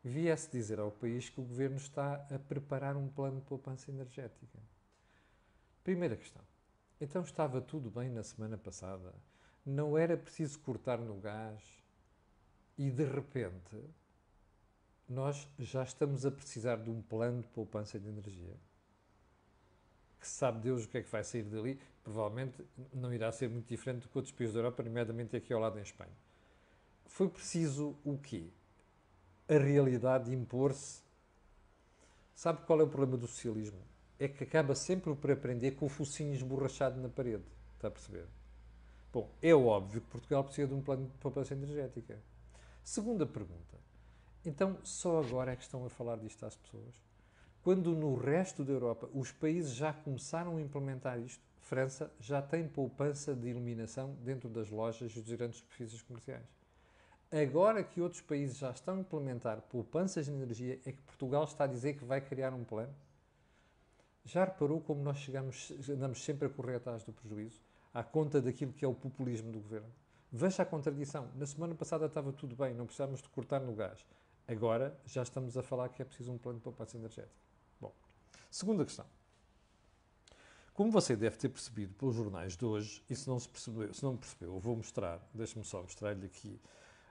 viesse 0.03 0.51
dizer 0.51 0.81
ao 0.81 0.91
país 0.91 1.29
que 1.29 1.41
o 1.41 1.45
governo 1.45 1.77
está 1.77 2.15
a 2.31 2.39
preparar 2.39 2.97
um 2.97 3.09
plano 3.09 3.41
de 3.41 3.47
poupança 3.47 3.91
energética. 3.91 4.59
Primeira 5.85 6.17
questão. 6.17 6.43
Então 7.01 7.23
estava 7.23 7.61
tudo 7.61 7.91
bem 7.91 8.11
na 8.11 8.23
semana 8.23 8.59
passada? 8.59 9.15
Não 9.65 9.97
era 9.97 10.17
preciso 10.17 10.59
cortar 10.61 10.99
no 10.99 11.15
gás? 11.21 11.63
E 12.77 12.91
de 12.91 13.05
repente, 13.05 13.77
nós 15.09 15.49
já 15.59 15.85
estamos 15.85 16.27
a 16.27 16.31
precisar 16.31 16.77
de 16.77 16.91
um 16.91 17.01
plano 17.01 17.43
de 17.43 17.49
poupança 17.49 17.99
de 17.99 18.09
energia. 18.09 18.57
Que 20.23 20.29
sabe 20.29 20.61
Deus 20.61 20.85
o 20.85 20.89
que 20.89 20.99
é 20.99 21.03
que 21.03 21.11
vai 21.11 21.25
sair 21.25 21.43
dali. 21.43 21.81
Provavelmente 22.05 22.65
não 22.95 23.13
irá 23.13 23.33
ser 23.33 23.51
muito 23.51 23.67
diferente 23.67 24.03
do 24.03 24.09
que 24.09 24.17
outros 24.17 24.33
países 24.33 24.55
da 24.55 24.61
Europa, 24.61 24.81
nomeadamente 24.81 25.35
aqui 25.37 25.53
ao 25.53 25.59
lado 25.59 25.81
em 25.81 25.83
Espanha. 25.83 26.13
Foi 27.07 27.29
preciso 27.29 27.97
o 28.05 28.17
quê? 28.17 28.47
A 29.49 29.59
realidade 29.59 30.33
impor-se. 30.33 31.03
Sabe 32.37 32.65
qual 32.65 32.79
é 32.79 32.85
o 32.85 32.89
problema 32.89 33.17
do 33.17 33.27
socialismo? 33.27 33.81
É 34.17 34.29
que 34.29 34.45
acaba 34.45 34.77
sempre 34.77 35.13
por 35.13 35.33
aprender 35.33 35.73
com 35.73 35.87
o 35.87 35.89
focinho 35.89 36.33
esborrachado 36.33 37.01
na 37.01 37.09
parede. 37.09 37.43
Está 37.75 37.89
a 37.89 37.91
perceber? 37.91 38.27
Bom, 39.13 39.29
é 39.43 39.53
óbvio 39.53 40.03
que 40.03 40.07
Portugal 40.07 40.45
precisa 40.45 40.69
de 40.69 40.75
um 40.75 40.81
plano 40.81 41.09
de 41.09 41.19
poupança 41.19 41.53
energética. 41.53 42.17
Segunda 42.85 43.27
pergunta. 43.27 43.77
Então, 44.47 44.79
só 44.85 45.19
agora 45.19 45.51
é 45.51 45.57
que 45.57 45.63
estão 45.63 45.85
a 45.85 45.91
falar 45.91 46.17
disto 46.17 46.47
às 46.47 46.57
pessoas? 46.57 46.95
Quando 47.63 47.95
no 47.95 48.17
resto 48.17 48.65
da 48.65 48.73
Europa 48.73 49.09
os 49.15 49.31
países 49.31 49.73
já 49.73 49.93
começaram 49.93 50.57
a 50.57 50.61
implementar 50.61 51.21
isto, 51.21 51.45
França 51.61 52.13
já 52.19 52.43
tem 52.43 52.67
poupança 52.67 53.37
de 53.37 53.49
iluminação 53.49 54.17
dentro 54.25 54.49
das 54.49 54.69
lojas 54.69 55.15
e 55.15 55.21
dos 55.21 55.33
grandes 55.33 55.61
superfícies 55.61 56.03
comerciais. 56.03 56.45
Agora 57.31 57.85
que 57.85 58.01
outros 58.01 58.21
países 58.21 58.59
já 58.59 58.73
estão 58.73 58.97
a 58.97 59.01
implementar 59.01 59.63
poupanças 59.63 60.27
de 60.27 60.33
energia, 60.33 60.81
é 60.85 60.91
que 60.91 61.01
Portugal 61.03 61.45
está 61.45 61.63
a 61.63 61.69
dizer 61.69 61.95
que 61.95 62.05
vai 62.05 62.21
criar 62.21 62.53
um 62.53 62.65
plano? 62.65 62.93
Já 64.25 64.45
reparou 64.45 64.81
como 64.81 65.01
nós 65.01 65.19
chegamos, 65.19 65.73
andamos 65.89 66.25
sempre 66.25 66.49
a 66.49 66.51
correr 66.51 66.75
atrás 66.75 67.05
do 67.05 67.13
prejuízo, 67.13 67.61
à 67.95 68.03
conta 68.03 68.43
daquilo 68.43 68.73
que 68.73 68.85
é 68.85 68.89
o 68.89 68.95
populismo 68.95 69.53
do 69.53 69.61
governo? 69.61 69.89
Veja 70.33 70.65
a 70.65 70.67
contradição. 70.67 71.31
Na 71.37 71.47
semana 71.47 71.77
passada 71.77 72.07
estava 72.07 72.33
tudo 72.33 72.57
bem, 72.57 72.75
não 72.75 72.87
precisávamos 72.87 73.23
de 73.23 73.29
cortar 73.29 73.61
no 73.61 73.73
gás. 73.73 74.05
Agora 74.49 74.99
já 75.07 75.23
estamos 75.23 75.57
a 75.57 75.63
falar 75.63 75.89
que 75.91 76.03
é 76.03 76.05
preciso 76.05 76.33
um 76.33 76.39
plano 76.39 76.59
de 76.59 76.65
poupança 76.65 76.97
energética. 76.97 77.52
Segunda 78.53 78.85
questão. 78.85 79.07
Como 80.75 80.93
você 80.93 81.17
deve 81.17 81.39
ter 81.39 81.49
percebido 81.49 81.95
pelos 81.95 82.15
jornais 82.15 82.55
de 82.55 82.63
hoje, 82.67 83.03
e 83.09 83.17
se 83.17 83.27
não, 83.27 83.41
se 83.41 83.49
percebeu, 83.49 83.95
se 83.95 84.05
não 84.05 84.15
percebeu, 84.15 84.55
eu 84.55 84.61
vou 84.61 84.77
mostrar, 84.77 85.27
deixe-me 85.33 85.65
só 85.65 85.81
mostrar-lhe 85.81 86.27
aqui 86.27 86.61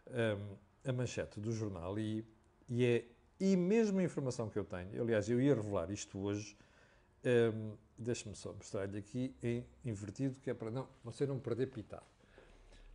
um, 0.07 0.55
a 0.87 0.93
manchete 0.93 1.39
do 1.39 1.51
jornal, 1.51 1.97
e, 1.97 2.23
e 2.69 2.85
é 2.85 3.05
e 3.39 3.57
mesmo 3.57 3.97
a 3.97 4.03
informação 4.03 4.51
que 4.51 4.59
eu 4.59 4.63
tenho, 4.63 5.01
aliás, 5.01 5.27
eu 5.27 5.41
ia 5.41 5.55
revelar 5.55 5.89
isto 5.89 6.19
hoje, 6.19 6.55
um, 7.25 7.75
deixe-me 7.97 8.35
só 8.35 8.53
mostrar-lhe 8.53 8.99
aqui 8.99 9.35
em 9.41 9.65
invertido, 9.83 10.39
que 10.41 10.51
é 10.51 10.53
para 10.53 10.69
não, 10.69 10.87
você 11.03 11.25
não 11.25 11.39
perder 11.39 11.71
pitado. 11.71 12.05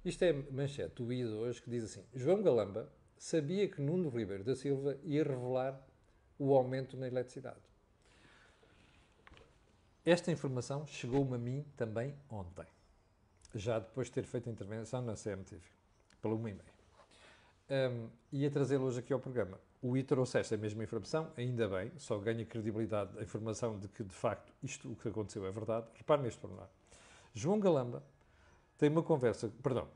Isto 0.05 0.23
é 0.23 0.33
manchete 0.33 1.03
do 1.03 1.13
IA 1.13 1.27
de 1.27 1.33
hoje 1.33 1.61
que 1.61 1.69
diz 1.69 1.83
assim: 1.83 2.05
João 2.15 2.43
Galamba 2.45 2.89
sabia 3.19 3.69
que 3.69 3.83
Nuno 3.83 4.09
Ribeiro 4.09 4.45
da 4.45 4.55
Silva 4.55 4.97
ia 5.03 5.25
revelar 5.25 5.85
o 6.39 6.55
aumento 6.55 6.97
na 6.97 7.09
eletricidade. 7.09 7.76
Esta 10.07 10.31
informação 10.31 10.87
chegou-me 10.87 11.35
a 11.35 11.39
mim 11.39 11.65
também 11.77 12.15
ontem, 12.31 12.65
já 13.53 13.81
depois 13.81 14.07
de 14.07 14.13
ter 14.13 14.23
feito 14.23 14.49
a 14.49 14.53
intervenção 14.53 15.03
na 15.03 15.15
CMTV, 15.15 15.61
pela 16.23 16.37
uma 16.37 16.49
e 16.49 16.55
meia. 16.55 17.91
Um, 17.91 18.09
ia 18.31 18.49
trazê-lo 18.49 18.85
hoje 18.85 19.01
aqui 19.01 19.13
ao 19.13 19.19
programa. 19.19 19.59
O 19.83 19.97
I 19.97 20.05
trouxe 20.05 20.39
esta 20.39 20.57
mesma 20.57 20.85
informação, 20.85 21.33
ainda 21.37 21.67
bem, 21.67 21.91
só 21.97 22.17
ganha 22.19 22.47
credibilidade 22.47 23.19
a 23.19 23.23
informação 23.25 23.81
de 23.81 23.89
que, 23.89 24.05
de 24.05 24.15
facto, 24.15 24.53
isto, 24.63 24.93
o 24.93 24.95
que 24.95 25.09
aconteceu 25.09 25.45
é 25.45 25.51
verdade. 25.51 25.89
Repare 25.97 26.23
neste 26.23 26.39
pormenor. 26.39 26.69
João 27.35 27.59
Galamba 27.59 28.01
tem 28.79 28.89
uma 28.89 29.03
conversa, 29.03 29.53
perdão, 29.61 29.89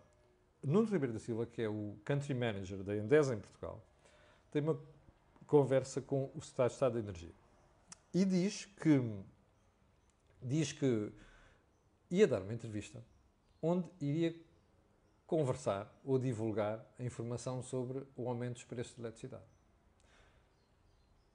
Nuno 0.61 0.89
Ribeiro 0.89 1.13
da 1.13 1.21
Silva, 1.21 1.47
que 1.47 1.63
é 1.63 1.69
o 1.69 1.97
Country 2.05 2.35
Manager 2.35 2.83
da 2.83 2.97
Endesa 2.97 3.33
em 3.33 3.39
Portugal, 3.39 3.81
tem 4.51 4.61
uma 4.61 4.77
conversa 5.47 6.03
com 6.03 6.33
o 6.35 6.41
Secretário 6.41 6.71
de 6.71 6.75
Estado 6.75 6.93
da 6.95 6.99
Energia 6.99 7.33
e 8.13 8.25
diz 8.25 8.65
que 8.65 9.01
diz 10.43 10.73
que 10.73 11.13
ia 12.11 12.27
dar 12.27 12.43
uma 12.43 12.55
entrevista 12.55 13.05
onde 13.63 13.89
iria 14.01 14.35
conversar 15.27 15.93
ou 16.05 16.19
divulgar 16.19 16.85
a 16.99 17.05
informação 17.05 17.63
sobre 17.63 18.05
o 18.17 18.29
aumento 18.29 18.55
dos 18.55 18.65
preços 18.65 18.95
de 18.95 19.01
eletricidade. 19.01 19.45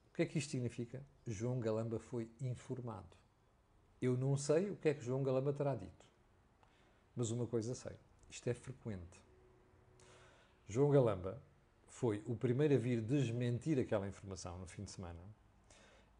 O 0.09 0.13
que 0.15 0.21
é 0.21 0.25
que 0.25 0.37
isto 0.37 0.51
significa? 0.51 1.03
João 1.25 1.59
Galamba 1.59 1.99
foi 1.99 2.29
informado. 2.41 3.15
Eu 4.01 4.17
não 4.17 4.35
sei 4.35 4.69
o 4.69 4.75
que 4.75 4.89
é 4.89 4.93
que 4.93 5.03
João 5.03 5.23
Galamba 5.23 5.53
terá 5.53 5.75
dito, 5.75 6.05
mas 7.15 7.31
uma 7.31 7.47
coisa 7.47 7.73
sei 7.73 7.97
isto 8.29 8.49
é 8.49 8.53
frequente. 8.53 9.21
João 10.67 10.89
Galamba 10.89 11.41
foi 11.87 12.21
o 12.25 12.35
primeiro 12.35 12.73
a 12.73 12.77
vir 12.77 13.01
desmentir 13.01 13.79
aquela 13.79 14.07
informação 14.07 14.57
no 14.59 14.67
fim 14.67 14.83
de 14.83 14.91
semana. 14.91 15.19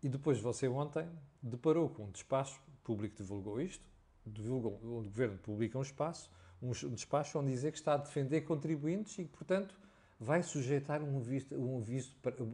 E 0.01 0.08
depois 0.08 0.39
você 0.39 0.68
ontem 0.68 1.10
deparou 1.42 1.89
com 1.89 2.06
um 2.06 2.12
despacho, 2.12 2.62
público 2.86 3.18
divulgou 3.18 3.60
isto, 3.60 3.84
divulgou, 4.25 4.80
o 4.82 5.04
governo 5.04 5.38
publica 5.39 5.77
um 5.77 5.82
espaço, 5.82 6.30
um 6.62 6.72
despacho 6.72 7.38
onde 7.39 7.51
dizer 7.51 7.72
que 7.72 7.77
está 7.77 7.96
a 7.96 7.98
defender 7.98 8.42
contribuintes 8.42 9.18
e 9.20 9.25
que, 9.25 9.30
portanto, 9.30 9.75
vai 10.20 10.42
sujeitar 10.42 11.01
um 11.01 11.20
visto, 11.20 11.54
um 11.56 11.82
visto, 11.82 12.13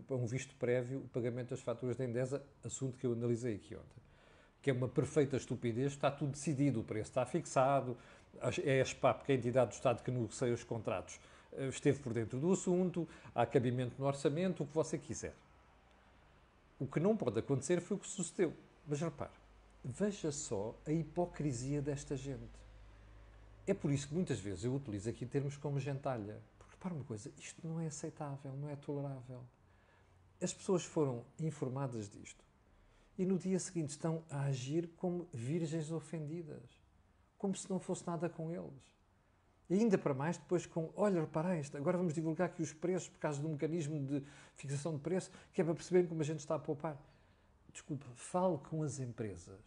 um 0.10 0.26
visto 0.26 0.56
prévio 0.56 1.00
o 1.00 1.08
pagamento 1.10 1.50
das 1.50 1.62
faturas 1.62 1.96
da 1.96 2.04
Endesa, 2.04 2.44
assunto 2.64 2.98
que 2.98 3.06
eu 3.06 3.14
analisei 3.14 3.56
aqui 3.56 3.76
ontem. 3.76 4.02
Que 4.62 4.70
é 4.70 4.74
uma 4.74 4.88
perfeita 4.88 5.38
estupidez, 5.38 5.92
está 5.92 6.10
tudo 6.10 6.32
decidido, 6.32 6.80
o 6.80 6.84
preço 6.84 7.12
está 7.12 7.26
fixado, 7.26 7.96
é 8.64 8.82
a 8.82 8.86
SPAP, 8.86 9.26
que 9.26 9.32
é 9.32 9.36
a 9.36 9.38
entidade 9.38 9.72
do 9.72 9.74
Estado 9.74 10.04
que 10.04 10.12
negocia 10.12 10.54
os 10.54 10.64
contratos, 10.64 11.20
eh, 11.54 11.68
esteve 11.68 12.00
por 12.00 12.14
dentro 12.14 12.40
do 12.40 12.52
assunto, 12.52 13.08
há 13.36 13.46
cabimento 13.46 13.96
no 14.00 14.06
orçamento, 14.06 14.64
o 14.64 14.68
que 14.68 14.74
você 14.74 14.98
quiser. 14.98 15.36
O 16.80 16.88
que 16.88 17.00
não 17.00 17.16
pode 17.16 17.40
acontecer 17.40 17.80
foi 17.80 17.98
o 17.98 18.00
que 18.00 18.08
sucedeu. 18.08 18.54
Mas 18.88 19.00
repare, 19.00 19.32
veja 19.84 20.32
só 20.32 20.78
a 20.86 20.92
hipocrisia 20.92 21.82
desta 21.82 22.16
gente. 22.16 22.60
É 23.66 23.74
por 23.74 23.92
isso 23.92 24.08
que 24.08 24.14
muitas 24.14 24.40
vezes 24.40 24.64
eu 24.64 24.74
utilizo 24.74 25.10
aqui 25.10 25.26
termos 25.26 25.58
como 25.58 25.80
gentalha. 25.80 26.42
Porque 26.58 26.74
repare 26.74 26.96
uma 26.96 27.04
coisa, 27.04 27.32
isto 27.38 27.66
não 27.68 27.80
é 27.80 27.88
aceitável, 27.88 28.54
não 28.58 28.70
é 28.70 28.76
tolerável. 28.76 29.44
As 30.42 30.54
pessoas 30.54 30.84
foram 30.84 31.24
informadas 31.40 32.10
disto 32.10 32.44
e 33.18 33.26
no 33.26 33.38
dia 33.38 33.60
seguinte 33.60 33.92
estão 33.92 34.24
a 34.30 34.46
agir 34.46 34.90
como 34.98 35.28
virgens 35.32 35.92
ofendidas 35.92 36.82
como 37.42 37.56
se 37.56 37.68
não 37.68 37.80
fosse 37.80 38.06
nada 38.06 38.30
com 38.30 38.52
eles. 38.52 38.96
E 39.68 39.74
ainda 39.74 39.98
para 39.98 40.14
mais, 40.14 40.38
depois 40.38 40.68
com, 40.68 40.92
olha, 40.96 41.22
repara 41.22 41.60
isto, 41.60 41.76
agora 41.76 41.98
vamos 41.98 42.14
divulgar 42.14 42.48
aqui 42.48 42.62
os 42.62 42.72
preços 42.72 43.10
por 43.10 43.18
causa 43.18 43.42
do 43.42 43.50
mecanismo 43.50 44.00
de 44.00 44.24
fixação 44.56 44.94
de 44.94 45.00
preço, 45.00 45.32
que 45.52 45.60
é 45.60 45.64
para 45.64 45.74
perceber 45.74 46.08
como 46.08 46.22
a 46.22 46.24
gente 46.24 46.40
está 46.40 46.54
a 46.54 46.60
poupar. 46.60 46.96
Desculpa, 47.72 48.06
fale 48.16 48.58
com 48.58 48.84
as 48.84 49.00
empresas. 49.00 49.60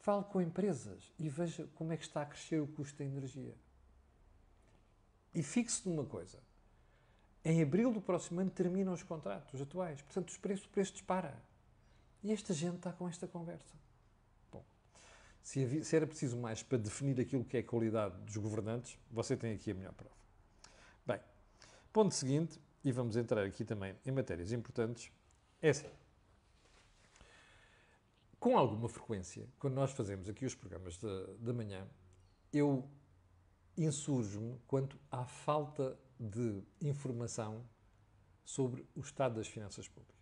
Fale 0.00 0.24
com 0.24 0.40
empresas 0.40 1.12
e 1.18 1.28
veja 1.28 1.68
como 1.74 1.92
é 1.92 1.96
que 1.96 2.04
está 2.04 2.22
a 2.22 2.26
crescer 2.26 2.60
o 2.60 2.66
custo 2.66 2.98
da 2.98 3.04
energia. 3.04 3.54
E 5.34 5.42
fixe 5.42 5.88
numa 5.88 6.04
coisa. 6.04 6.38
Em 7.44 7.62
abril 7.62 7.92
do 7.92 8.00
próximo 8.00 8.40
ano 8.40 8.50
terminam 8.50 8.92
os 8.92 9.02
contratos 9.02 9.60
atuais. 9.60 10.00
Portanto, 10.02 10.28
os 10.28 10.36
preços, 10.36 10.66
o 10.66 10.68
preço 10.70 10.92
dispara. 10.92 11.40
E 12.22 12.32
esta 12.32 12.52
gente 12.52 12.76
está 12.76 12.92
com 12.92 13.08
esta 13.08 13.26
conversa. 13.26 13.78
Se, 15.48 15.64
havia, 15.64 15.82
se, 15.82 15.96
era 15.96 16.06
preciso 16.06 16.36
mais 16.36 16.62
para 16.62 16.76
definir 16.76 17.18
aquilo 17.18 17.42
que 17.42 17.56
é 17.56 17.60
a 17.60 17.64
qualidade 17.64 18.14
dos 18.18 18.36
governantes, 18.36 18.98
você 19.10 19.34
tem 19.34 19.54
aqui 19.54 19.70
a 19.70 19.74
melhor 19.74 19.94
prova. 19.94 20.14
Bem, 21.06 21.20
ponto 21.90 22.14
seguinte, 22.14 22.60
e 22.84 22.92
vamos 22.92 23.16
entrar 23.16 23.42
aqui 23.44 23.64
também 23.64 23.96
em 24.04 24.10
matérias 24.10 24.52
importantes, 24.52 25.10
é 25.62 25.70
assim. 25.70 25.88
Com 28.38 28.56
alguma 28.56 28.88
frequência, 28.88 29.48
quando 29.58 29.74
nós 29.74 29.90
fazemos 29.90 30.28
aqui 30.28 30.46
os 30.46 30.54
programas 30.54 30.96
da 31.40 31.52
manhã, 31.52 31.86
eu 32.52 32.88
insurjo-me 33.76 34.58
quanto 34.66 34.96
à 35.10 35.24
falta 35.24 35.98
de 36.18 36.62
informação 36.80 37.64
sobre 38.44 38.86
o 38.94 39.00
estado 39.00 39.36
das 39.36 39.48
finanças 39.48 39.88
públicas. 39.88 40.18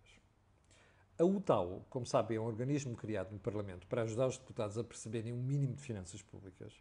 A 1.18 1.24
UTAU, 1.24 1.86
como 1.88 2.06
sabem, 2.06 2.36
é 2.36 2.40
um 2.40 2.44
organismo 2.44 2.96
criado 2.96 3.32
no 3.32 3.38
Parlamento 3.38 3.86
para 3.86 4.02
ajudar 4.02 4.26
os 4.26 4.38
deputados 4.38 4.76
a 4.76 4.84
perceberem 4.84 5.32
um 5.32 5.42
mínimo 5.42 5.74
de 5.74 5.82
finanças 5.82 6.22
públicas. 6.22 6.74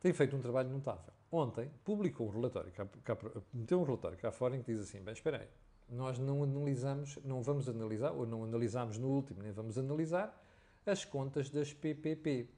Tem 0.00 0.12
feito 0.12 0.36
um 0.36 0.40
trabalho 0.40 0.70
notável. 0.70 1.12
Ontem 1.30 1.70
publicou 1.84 2.28
um 2.28 2.30
relatório, 2.30 2.72
cá, 2.72 2.86
cá, 3.04 3.16
meteu 3.52 3.80
um 3.80 3.84
relatório 3.84 4.18
cá 4.18 4.30
fora 4.30 4.56
em 4.56 4.62
que 4.62 4.72
diz 4.72 4.80
assim: 4.80 5.00
bem, 5.02 5.12
espera 5.12 5.38
aí, 5.38 5.48
nós 5.88 6.18
não 6.18 6.42
analisamos, 6.42 7.18
não 7.24 7.42
vamos 7.42 7.68
analisar, 7.68 8.12
ou 8.12 8.26
não 8.26 8.44
analisámos 8.44 8.98
no 8.98 9.08
último, 9.08 9.42
nem 9.42 9.52
vamos 9.52 9.76
analisar, 9.76 10.41
as 10.86 11.04
contas 11.04 11.50
das 11.50 11.72
PPP. 11.72 12.48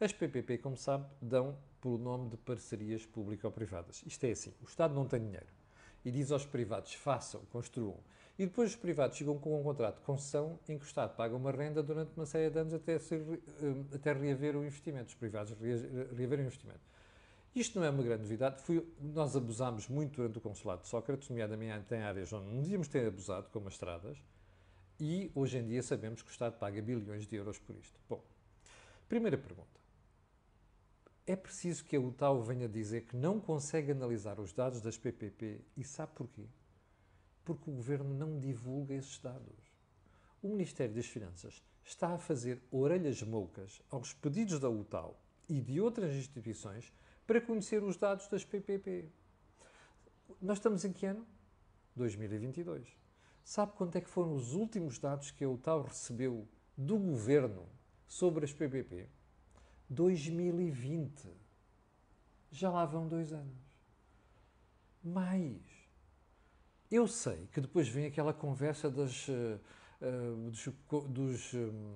As 0.00 0.12
PPP, 0.12 0.58
como 0.58 0.76
sabe, 0.76 1.06
dão 1.20 1.56
pelo 1.80 1.98
nome 1.98 2.30
de 2.30 2.36
parcerias 2.36 3.06
público-privadas. 3.06 4.02
Isto 4.06 4.24
é 4.24 4.30
assim: 4.30 4.54
o 4.60 4.64
Estado 4.64 4.94
não 4.94 5.06
tem 5.06 5.20
dinheiro 5.20 5.46
e 6.04 6.10
diz 6.10 6.30
aos 6.30 6.44
privados: 6.44 6.94
façam, 6.94 7.42
construam 7.50 7.98
e 8.38 8.46
depois 8.46 8.70
os 8.70 8.76
privados 8.76 9.16
chegam 9.16 9.38
com 9.38 9.60
um 9.60 9.62
contrato 9.62 9.96
de 9.96 10.02
concessão 10.02 10.58
em 10.68 10.78
que 10.78 10.84
o 10.84 10.86
Estado 10.86 11.14
paga 11.14 11.36
uma 11.36 11.52
renda 11.52 11.82
durante 11.82 12.12
uma 12.16 12.24
série 12.24 12.50
de 12.50 12.58
anos 12.58 12.72
até, 12.72 12.94
eh, 12.94 12.98
até 13.94 14.12
reaver 14.12 14.56
o 14.56 14.64
investimento, 14.64 15.08
os 15.08 15.14
privados 15.14 15.52
reaverem 15.52 16.44
o 16.44 16.46
investimento. 16.46 16.80
Isto 17.54 17.78
não 17.78 17.86
é 17.86 17.90
uma 17.90 18.02
grande 18.02 18.22
novidade. 18.22 18.62
Fui, 18.62 18.86
nós 18.98 19.36
abusámos 19.36 19.86
muito 19.86 20.16
durante 20.16 20.38
o 20.38 20.40
consulado 20.40 20.82
de 20.82 20.88
Sócrates, 20.88 21.28
nomeadamente 21.28 21.94
em 21.94 22.00
áreas 22.00 22.32
onde 22.32 22.46
não 22.46 22.62
devíamos 22.62 22.88
ter 22.88 23.06
abusado, 23.06 23.50
como 23.50 23.68
as 23.68 23.74
estradas, 23.74 24.16
e 24.98 25.30
hoje 25.34 25.58
em 25.58 25.66
dia 25.66 25.82
sabemos 25.82 26.22
que 26.22 26.28
o 26.28 26.32
Estado 26.32 26.58
paga 26.58 26.80
bilhões 26.80 27.26
de 27.26 27.36
euros 27.36 27.58
por 27.58 27.76
isto. 27.76 27.98
Bom, 28.08 28.22
primeira 29.08 29.36
pergunta. 29.36 29.80
É 31.26 31.36
preciso 31.36 31.84
que 31.84 31.94
a 31.94 32.00
UTAU 32.00 32.42
venha 32.42 32.68
dizer 32.68 33.02
que 33.02 33.16
não 33.16 33.40
consegue 33.40 33.92
analisar 33.92 34.40
os 34.40 34.52
dados 34.52 34.80
das 34.80 34.98
PPP 34.98 35.60
e 35.76 35.84
sabe 35.84 36.12
porquê? 36.14 36.46
Porque 37.44 37.70
o 37.70 37.74
governo 37.74 38.12
não 38.12 38.38
divulga 38.38 38.94
esses 38.94 39.18
dados. 39.18 39.72
O 40.42 40.48
Ministério 40.48 40.94
das 40.94 41.06
Finanças 41.06 41.62
está 41.84 42.12
a 42.14 42.18
fazer 42.18 42.60
orelhas 42.70 43.22
moucas 43.22 43.80
aos 43.90 44.12
pedidos 44.12 44.58
da 44.58 44.68
UTAU 44.68 45.16
e 45.48 45.60
de 45.60 45.80
outras 45.80 46.14
instituições 46.14 46.92
para 47.26 47.40
conhecer 47.40 47.82
os 47.82 47.96
dados 47.96 48.26
das 48.28 48.44
PPP. 48.44 49.08
Nós 50.40 50.58
estamos 50.58 50.84
em 50.84 50.92
que 50.92 51.06
ano? 51.06 51.26
2022. 51.94 53.01
Sabe 53.44 53.72
quanto 53.72 53.96
é 53.96 54.00
que 54.00 54.08
foram 54.08 54.34
os 54.34 54.54
últimos 54.54 54.98
dados 54.98 55.30
que 55.30 55.44
a 55.44 55.48
UTAU 55.48 55.82
recebeu 55.82 56.46
do 56.76 56.98
governo 56.98 57.66
sobre 58.06 58.44
as 58.44 58.52
PPP? 58.52 59.08
2020. 59.88 61.28
Já 62.50 62.70
lá 62.70 62.84
vão 62.84 63.08
dois 63.08 63.32
anos. 63.32 63.56
Mais. 65.02 65.60
Eu 66.90 67.08
sei 67.08 67.48
que 67.52 67.60
depois 67.60 67.88
vem 67.88 68.06
aquela 68.06 68.32
conversa 68.32 68.90
das, 68.90 69.26
uh, 69.28 70.50
dos, 70.50 70.68
dos 71.08 71.54
um, 71.54 71.94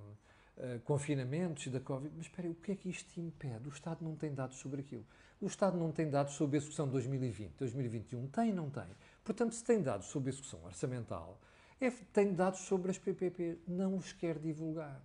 uh, 0.57 0.81
confinamentos 0.85 1.67
e 1.67 1.71
da 1.71 1.81
Covid. 1.81 2.13
Mas 2.17 2.27
espera 2.27 2.49
aí, 2.49 2.53
o 2.53 2.57
que 2.57 2.73
é 2.73 2.77
que 2.77 2.89
isto 2.89 3.21
impede? 3.21 3.69
O 3.69 3.73
Estado 3.73 4.03
não 4.03 4.17
tem 4.17 4.35
dados 4.35 4.57
sobre 4.57 4.81
aquilo. 4.81 5.05
O 5.41 5.47
Estado 5.47 5.77
não 5.77 5.93
tem 5.93 6.09
dados 6.09 6.35
sobre 6.35 6.57
a 6.57 6.59
execução 6.59 6.87
de 6.87 6.93
2020, 6.93 7.53
2021. 7.59 8.27
Tem, 8.29 8.53
não 8.53 8.71
tem. 8.71 8.89
Portanto, 9.27 9.57
se 9.57 9.65
tem 9.65 9.83
dados 9.83 10.07
sobre 10.07 10.31
execução 10.31 10.65
orçamental, 10.65 11.41
é, 11.81 11.91
tem 11.91 12.33
dados 12.33 12.61
sobre 12.61 12.93
as 12.93 12.97
PPP. 12.97 13.59
Não 13.67 13.97
os 13.97 14.13
quer 14.13 14.39
divulgar. 14.39 15.03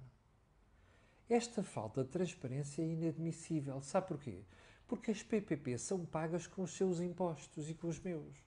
Esta 1.27 1.63
falta 1.63 2.03
de 2.03 2.09
transparência 2.11 2.83
é 2.83 2.85
inadmissível. 2.85 3.81
Sabe 3.81 4.09
porquê? 4.09 4.43
Porque 4.87 5.09
as 5.09 5.23
PPP 5.23 5.75
são 5.79 6.05
pagas 6.05 6.45
com 6.45 6.61
os 6.61 6.71
seus 6.71 6.99
impostos 6.99 7.67
e 7.67 7.73
com 7.73 7.87
os 7.87 7.99
meus. 7.99 8.37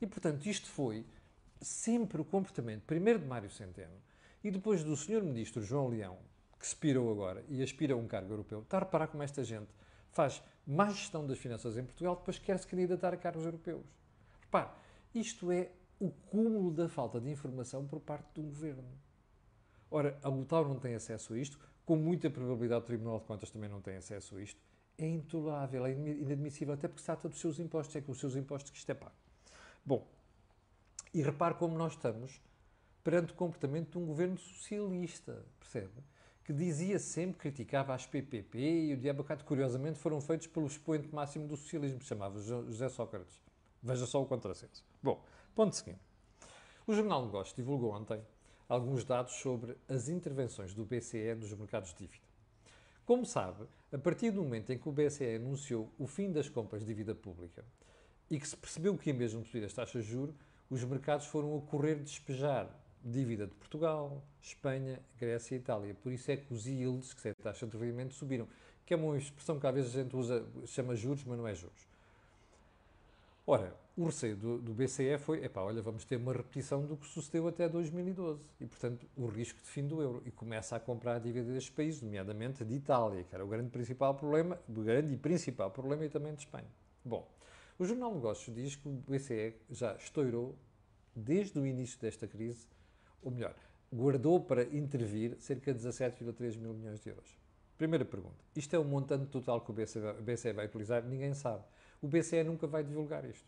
E, 0.00 0.06
portanto, 0.06 0.46
isto 0.46 0.70
foi 0.70 1.04
sempre 1.60 2.22
o 2.22 2.24
comportamento, 2.24 2.84
primeiro 2.84 3.18
de 3.18 3.26
Mário 3.26 3.50
Centeno 3.50 4.00
e 4.42 4.50
depois 4.50 4.82
do 4.82 4.96
Sr. 4.96 5.22
Ministro 5.22 5.60
João 5.60 5.88
Leão, 5.88 6.16
que 6.58 6.64
expirou 6.64 7.12
agora 7.12 7.44
e 7.46 7.62
aspira 7.62 7.92
a 7.92 7.96
um 7.96 8.08
cargo 8.08 8.32
europeu. 8.32 8.60
Está 8.60 8.78
a 8.78 8.80
reparar 8.80 9.08
como 9.08 9.22
esta 9.22 9.44
gente 9.44 9.68
faz 10.12 10.42
má 10.66 10.88
gestão 10.88 11.26
das 11.26 11.38
finanças 11.38 11.76
em 11.76 11.84
Portugal, 11.84 12.16
depois 12.16 12.38
quer 12.38 12.58
se 12.58 12.66
candidatar 12.66 13.12
a 13.12 13.16
cargos 13.18 13.44
europeus. 13.44 13.84
Repare, 14.48 14.70
isto 15.14 15.52
é 15.52 15.70
o 16.00 16.10
cúmulo 16.10 16.72
da 16.72 16.88
falta 16.88 17.20
de 17.20 17.28
informação 17.28 17.86
por 17.86 18.00
parte 18.00 18.32
do 18.32 18.40
governo. 18.40 18.88
Ora, 19.90 20.18
a 20.22 20.30
UTAU 20.30 20.66
não 20.66 20.78
tem 20.78 20.94
acesso 20.94 21.34
a 21.34 21.38
isto, 21.38 21.58
com 21.84 21.96
muita 21.96 22.30
probabilidade 22.30 22.82
o 22.82 22.86
Tribunal 22.86 23.18
de 23.18 23.26
Contas 23.26 23.50
também 23.50 23.68
não 23.68 23.82
tem 23.82 23.96
acesso 23.96 24.38
a 24.38 24.42
isto. 24.42 24.58
É 24.96 25.06
intolerável, 25.06 25.84
é 25.84 25.92
inadmissível, 25.92 26.72
até 26.72 26.88
porque 26.88 27.00
se 27.00 27.06
trata 27.06 27.28
dos 27.28 27.38
seus 27.38 27.58
impostos, 27.58 27.94
é 27.94 28.00
com 28.00 28.12
os 28.12 28.18
seus 28.18 28.36
impostos 28.36 28.70
que 28.70 28.78
isto 28.78 28.88
é 28.88 28.94
pago. 28.94 29.14
Bom, 29.84 30.08
e 31.12 31.20
repare 31.20 31.54
como 31.54 31.76
nós 31.76 31.92
estamos 31.92 32.40
perante 33.04 33.34
o 33.34 33.36
comportamento 33.36 33.90
de 33.90 33.98
um 33.98 34.06
governo 34.06 34.38
socialista, 34.38 35.44
percebe? 35.60 36.02
Que 36.42 36.54
dizia 36.54 36.98
sempre, 36.98 37.38
criticava 37.38 37.94
as 37.94 38.06
PPP 38.06 38.58
e 38.58 38.94
o 38.94 38.96
diabo 38.96 39.26
curiosamente, 39.44 39.98
foram 39.98 40.22
feitos 40.22 40.46
pelo 40.46 40.66
expoente 40.66 41.14
máximo 41.14 41.46
do 41.46 41.54
socialismo, 41.54 42.00
chamava 42.00 42.40
José 42.40 42.88
Sócrates. 42.88 43.47
Veja 43.82 44.06
só 44.06 44.22
o 44.22 44.26
contrassenso. 44.26 44.84
Bom, 45.02 45.22
ponto 45.54 45.74
seguinte. 45.74 46.00
O 46.86 46.94
Jornal 46.94 47.24
Negócios 47.26 47.54
divulgou 47.54 47.92
ontem 47.92 48.20
alguns 48.68 49.04
dados 49.04 49.34
sobre 49.34 49.76
as 49.88 50.08
intervenções 50.08 50.74
do 50.74 50.84
BCE 50.84 51.34
nos 51.34 51.52
mercados 51.52 51.90
de 51.90 52.06
dívida. 52.06 52.26
Como 53.06 53.24
sabe, 53.24 53.66
a 53.92 53.98
partir 53.98 54.30
do 54.30 54.42
momento 54.42 54.70
em 54.70 54.78
que 54.78 54.88
o 54.88 54.92
BCE 54.92 55.36
anunciou 55.36 55.90
o 55.98 56.06
fim 56.06 56.30
das 56.30 56.48
compras 56.48 56.82
de 56.82 56.88
dívida 56.88 57.14
pública 57.14 57.64
e 58.30 58.38
que 58.38 58.46
se 58.46 58.56
percebeu 58.56 58.96
que 58.98 59.12
mesmo 59.12 59.44
subir 59.44 59.64
as 59.64 59.72
taxas 59.72 60.04
de 60.04 60.10
juros, 60.10 60.34
os 60.68 60.84
mercados 60.84 61.26
foram 61.26 61.56
a 61.56 61.62
correr 61.62 61.96
despejar 61.96 62.68
dívida 63.02 63.46
de 63.46 63.54
Portugal, 63.54 64.22
Espanha, 64.42 65.00
Grécia 65.18 65.54
e 65.54 65.58
Itália. 65.58 65.94
Por 65.94 66.12
isso 66.12 66.30
é 66.30 66.36
que 66.36 66.52
os 66.52 66.66
yields, 66.66 67.14
que 67.14 67.28
é 67.28 67.30
a 67.30 67.34
taxa 67.42 67.66
de 67.66 67.76
rendimento, 67.76 68.12
subiram. 68.12 68.46
Que 68.84 68.94
é 68.94 68.96
uma 68.96 69.16
expressão 69.16 69.58
que 69.58 69.66
às 69.66 69.74
vezes 69.74 69.96
a 69.96 70.02
gente 70.02 70.16
usa, 70.16 70.46
chama 70.66 70.94
juros, 70.94 71.24
mas 71.24 71.38
não 71.38 71.46
é 71.46 71.54
juros. 71.54 71.86
Ora, 73.50 73.74
o 73.96 74.04
receio 74.04 74.36
do, 74.36 74.58
do 74.58 74.74
BCE 74.74 75.16
foi, 75.16 75.42
epá, 75.42 75.62
olha, 75.62 75.80
vamos 75.80 76.04
ter 76.04 76.16
uma 76.16 76.34
repetição 76.34 76.84
do 76.84 76.98
que 76.98 77.06
sucedeu 77.06 77.48
até 77.48 77.66
2012 77.66 78.44
e, 78.60 78.66
portanto, 78.66 79.08
o 79.16 79.24
risco 79.26 79.58
de 79.62 79.66
fim 79.66 79.86
do 79.86 80.02
euro. 80.02 80.22
E 80.26 80.30
começa 80.30 80.76
a 80.76 80.78
comprar 80.78 81.14
a 81.14 81.18
dívida 81.18 81.50
destes 81.50 81.74
países, 81.74 82.02
nomeadamente 82.02 82.62
de 82.62 82.74
Itália, 82.74 83.24
que 83.24 83.34
era 83.34 83.42
o 83.42 83.48
grande 83.48 83.70
principal 83.70 84.14
problema, 84.14 84.60
o 84.68 84.82
grande 84.82 85.14
e 85.14 85.16
principal 85.16 85.70
problema 85.70 86.04
e 86.04 86.10
também 86.10 86.34
de 86.34 86.40
Espanha. 86.40 86.68
Bom, 87.02 87.26
o 87.78 87.86
Jornal 87.86 88.14
Negócios 88.14 88.54
diz 88.54 88.76
que 88.76 88.86
o 88.86 88.92
BCE 89.08 89.54
já 89.70 89.94
estourou, 89.94 90.54
desde 91.16 91.58
o 91.58 91.66
início 91.66 91.98
desta 91.98 92.28
crise, 92.28 92.68
ou 93.22 93.30
melhor, 93.30 93.54
guardou 93.90 94.40
para 94.40 94.64
intervir 94.64 95.38
cerca 95.40 95.72
de 95.72 95.80
17,3 95.80 96.58
mil 96.58 96.74
milhões 96.74 97.00
de 97.00 97.08
euros. 97.08 97.38
Primeira 97.78 98.04
pergunta. 98.04 98.44
Isto 98.54 98.76
é 98.76 98.78
o 98.78 98.84
montante 98.84 99.24
total 99.28 99.62
que 99.62 99.70
o 99.70 99.74
BCE 99.74 100.52
vai 100.52 100.66
utilizar? 100.66 101.02
Ninguém 101.02 101.32
sabe 101.32 101.64
o 102.02 102.06
BCE 102.06 102.42
nunca 102.44 102.66
vai 102.66 102.82
divulgar 102.82 103.24
isto. 103.24 103.46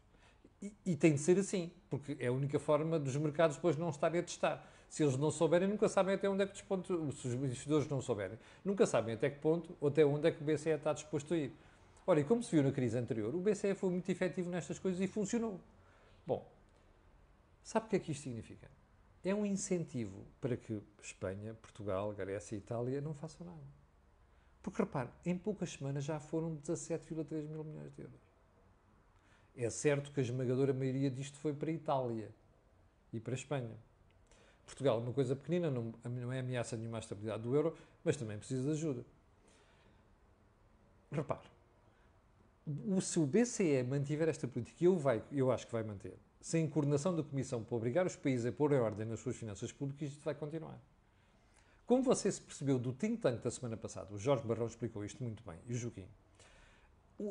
E, 0.62 0.72
e, 0.84 0.96
tem 0.96 1.14
de 1.14 1.20
ser 1.20 1.38
assim, 1.38 1.70
porque 1.88 2.16
é 2.20 2.26
a 2.26 2.32
única 2.32 2.58
forma 2.58 2.98
dos 2.98 3.16
mercados 3.16 3.56
depois 3.56 3.76
não 3.76 3.88
estarem 3.88 4.20
a 4.20 4.22
testar. 4.22 4.70
Se 4.90 5.02
eles 5.02 5.16
não 5.16 5.30
souberem, 5.30 5.68
nunca 5.68 5.88
sabem 5.88 6.14
até 6.14 6.28
onde 6.28 6.42
é 6.42 6.46
que 6.46 6.62
pontos, 6.64 6.88
se 7.18 7.28
os 7.28 7.34
investidores 7.34 7.88
não 7.88 8.02
souberem, 8.02 8.38
nunca 8.64 8.86
sabem 8.86 9.14
até 9.14 9.30
que 9.30 9.38
ponto 9.38 9.74
ou 9.80 9.88
até 9.88 10.04
onde 10.04 10.28
é 10.28 10.32
que 10.32 10.42
o 10.42 10.44
BCE 10.44 10.70
está 10.70 10.92
disposto 10.92 11.32
a 11.32 11.36
ir. 11.36 11.52
Ora, 12.06 12.20
e 12.20 12.24
como 12.24 12.42
se 12.42 12.50
viu 12.50 12.62
na 12.62 12.72
crise 12.72 12.98
anterior, 12.98 13.34
o 13.34 13.40
BCE 13.40 13.74
foi 13.74 13.88
muito 13.90 14.10
efetivo 14.10 14.50
nestas 14.50 14.78
coisas 14.78 15.00
e 15.00 15.06
funcionou. 15.06 15.60
Bom, 16.26 16.46
sabe 17.62 17.86
o 17.86 17.88
que 17.88 17.96
é 17.96 17.98
que 18.00 18.12
isto 18.12 18.24
significa? 18.24 18.68
É 19.24 19.34
um 19.34 19.46
incentivo 19.46 20.26
para 20.40 20.56
que 20.56 20.82
Espanha, 21.02 21.54
Portugal, 21.54 22.12
Grécia 22.12 22.56
e 22.56 22.58
Itália 22.58 23.00
não 23.00 23.14
façam 23.14 23.46
nada. 23.46 23.80
Porque 24.62 24.82
repare, 24.82 25.08
em 25.24 25.38
poucas 25.38 25.70
semanas 25.70 26.04
já 26.04 26.18
foram 26.18 26.56
17,3 26.56 27.48
mil 27.48 27.64
milhões 27.64 27.94
de 27.94 28.02
euros. 28.02 28.29
É 29.56 29.68
certo 29.68 30.12
que 30.12 30.20
a 30.20 30.22
esmagadora 30.22 30.72
maioria 30.72 31.10
disto 31.10 31.38
foi 31.38 31.52
para 31.52 31.70
a 31.70 31.72
Itália 31.72 32.30
e 33.12 33.20
para 33.20 33.34
a 33.34 33.36
Espanha. 33.36 33.76
Portugal 34.64 34.98
é 34.98 35.02
uma 35.02 35.12
coisa 35.12 35.34
pequenina, 35.34 35.70
não, 35.70 35.92
não 36.04 36.32
é 36.32 36.38
ameaça 36.38 36.76
nenhuma 36.76 36.98
à 36.98 37.00
estabilidade 37.00 37.42
do 37.42 37.54
euro, 37.54 37.76
mas 38.04 38.16
também 38.16 38.38
precisa 38.38 38.62
de 38.62 38.70
ajuda. 38.70 39.04
Repare, 41.10 41.46
se 43.00 43.18
o 43.18 43.26
BCE 43.26 43.82
mantiver 43.82 44.28
esta 44.28 44.46
política, 44.46 44.84
eu, 44.84 45.00
eu 45.32 45.50
acho 45.50 45.66
que 45.66 45.72
vai 45.72 45.82
manter, 45.82 46.16
sem 46.40 46.68
coordenação 46.68 47.14
da 47.14 47.22
Comissão 47.22 47.64
para 47.64 47.76
obrigar 47.76 48.06
os 48.06 48.14
países 48.14 48.46
a 48.46 48.52
pôr 48.52 48.72
em 48.72 48.78
ordem 48.78 49.06
nas 49.06 49.18
suas 49.20 49.36
finanças 49.36 49.72
públicas, 49.72 50.10
isto 50.10 50.22
vai 50.24 50.34
continuar. 50.34 50.80
Como 51.84 52.04
você 52.04 52.30
se 52.30 52.40
percebeu 52.40 52.78
do 52.78 52.92
think 52.92 53.20
tank 53.20 53.42
da 53.42 53.50
semana 53.50 53.76
passada, 53.76 54.14
o 54.14 54.18
Jorge 54.18 54.46
Barrão 54.46 54.66
explicou 54.66 55.04
isto 55.04 55.20
muito 55.20 55.42
bem, 55.42 55.58
e 55.66 55.72
o 55.72 55.76
Joaquim, 55.76 56.06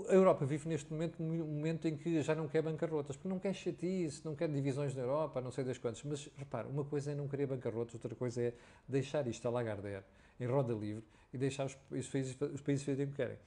a 0.07 0.13
Europa 0.13 0.45
vive 0.45 0.69
neste 0.69 0.91
momento 0.91 1.21
um 1.21 1.25
momento 1.25 1.87
em 1.87 1.97
que 1.97 2.21
já 2.21 2.35
não 2.35 2.47
quer 2.47 2.61
bancarrotas, 2.61 3.15
porque 3.15 3.27
não 3.27 3.39
quer 3.39 3.53
chatice, 3.53 4.23
não 4.23 4.35
quer 4.35 4.47
divisões 4.47 4.93
na 4.93 5.01
Europa, 5.01 5.41
não 5.41 5.51
sei 5.51 5.63
das 5.63 5.77
quantas. 5.77 6.03
Mas 6.03 6.29
repara, 6.37 6.67
uma 6.67 6.85
coisa 6.85 7.11
é 7.11 7.15
não 7.15 7.27
querer 7.27 7.47
bancarrotas, 7.47 7.95
outra 7.95 8.15
coisa 8.15 8.41
é 8.41 8.53
deixar 8.87 9.25
isto 9.27 9.47
a 9.47 9.51
Lagardère 9.51 10.03
em 10.39 10.45
roda 10.45 10.73
livre 10.73 11.03
e 11.33 11.37
deixar 11.37 11.65
os, 11.65 11.77
os, 11.89 12.07
países, 12.07 12.37
os 12.53 12.61
países 12.61 12.85
fazerem 12.85 13.07
o 13.07 13.09
que 13.09 13.15
querem. 13.15 13.37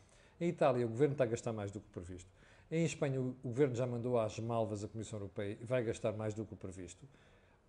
Em 0.41 0.49
Itália, 0.49 0.85
o 0.85 0.89
governo 0.89 1.13
está 1.13 1.25
a 1.25 1.29
gastar 1.29 1.53
mais 1.53 1.71
do 1.71 1.81
que 1.81 1.89
previsto. 1.91 2.29
Em 2.71 2.85
Espanha, 2.85 3.21
o 3.21 3.37
governo 3.45 3.75
já 3.77 3.87
mandou 3.87 4.19
às 4.19 4.39
malvas 4.39 4.83
a 4.83 4.89
Comissão 4.89 5.19
Europeia 5.19 5.59
e 5.61 5.65
vai 5.65 5.85
gastar 5.85 6.13
mais 6.13 6.35
do 6.35 6.45
que 6.45 6.55
o 6.55 6.57
previsto. 6.57 7.07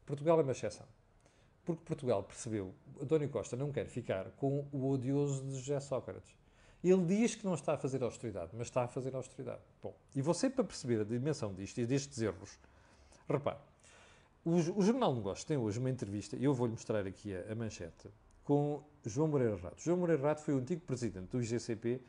Portugal 0.05 0.39
é 0.39 0.43
uma 0.43 0.51
exceção. 0.51 0.87
Porque 1.65 1.81
Portugal 1.85 2.23
percebeu, 2.23 2.73
António 3.01 3.29
Costa 3.29 3.55
não 3.55 3.71
quer 3.71 3.85
ficar 3.85 4.31
com 4.31 4.65
o 4.71 4.89
odioso 4.89 5.45
de 5.45 5.55
José 5.55 5.79
Sócrates. 5.79 6.42
Ele 6.83 7.05
diz 7.05 7.33
que 7.35 7.45
não 7.45 7.53
está 7.53 7.75
a 7.75 7.77
fazer 7.77 8.03
austeridade, 8.03 8.51
mas 8.53 8.67
está 8.67 8.83
a 8.83 8.87
fazer 8.87 9.15
austeridade. 9.15 9.61
Bom, 9.81 9.95
e 10.13 10.21
você, 10.21 10.49
para 10.49 10.65
perceber 10.65 10.99
a 10.99 11.03
dimensão 11.05 11.53
disto 11.53 11.79
e 11.79 11.85
destes 11.85 12.21
erros, 12.21 12.59
repare, 13.29 13.59
o, 14.43 14.55
o 14.55 14.81
Jornal 14.81 15.11
de 15.11 15.19
Negócios 15.19 15.45
tem 15.45 15.55
hoje 15.55 15.79
uma 15.79 15.89
entrevista, 15.89 16.35
e 16.35 16.43
eu 16.43 16.53
vou-lhe 16.53 16.73
mostrar 16.73 17.07
aqui 17.07 17.33
a, 17.33 17.53
a, 17.53 17.55
manchete, 17.55 18.09
com 18.43 18.83
João 19.05 19.29
Moreira 19.29 19.55
Rato. 19.55 19.81
João 19.81 19.97
Moreira 19.97 20.21
Rato 20.21 20.41
foi 20.41 20.53
o 20.53 20.57
antigo 20.57 20.81
presidente 20.81 21.29
do 21.29 21.41
IGCP, 21.41 22.01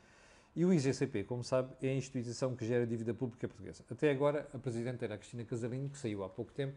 e 0.57 0.65
o 0.65 0.73
IGCP, 0.73 1.23
como 1.23 1.45
sabe, 1.45 1.73
é 1.81 1.91
a 1.91 1.95
instituição 1.95 2.57
que 2.57 2.67
gera 2.67 2.85
dívida 2.85 3.15
pública 3.15 3.47
portuguesa. 3.47 3.85
Até 3.89 4.11
agora, 4.11 4.49
a 4.53 4.59
presidente 4.59 5.05
era 5.05 5.15
a 5.15 5.19
Cristina 5.19 5.45
Casalinho, 5.45 5.89
que 5.89 5.99
saiu 5.99 6.25
há 6.25 6.29
pouco 6.29 6.53
tempo, 6.53 6.77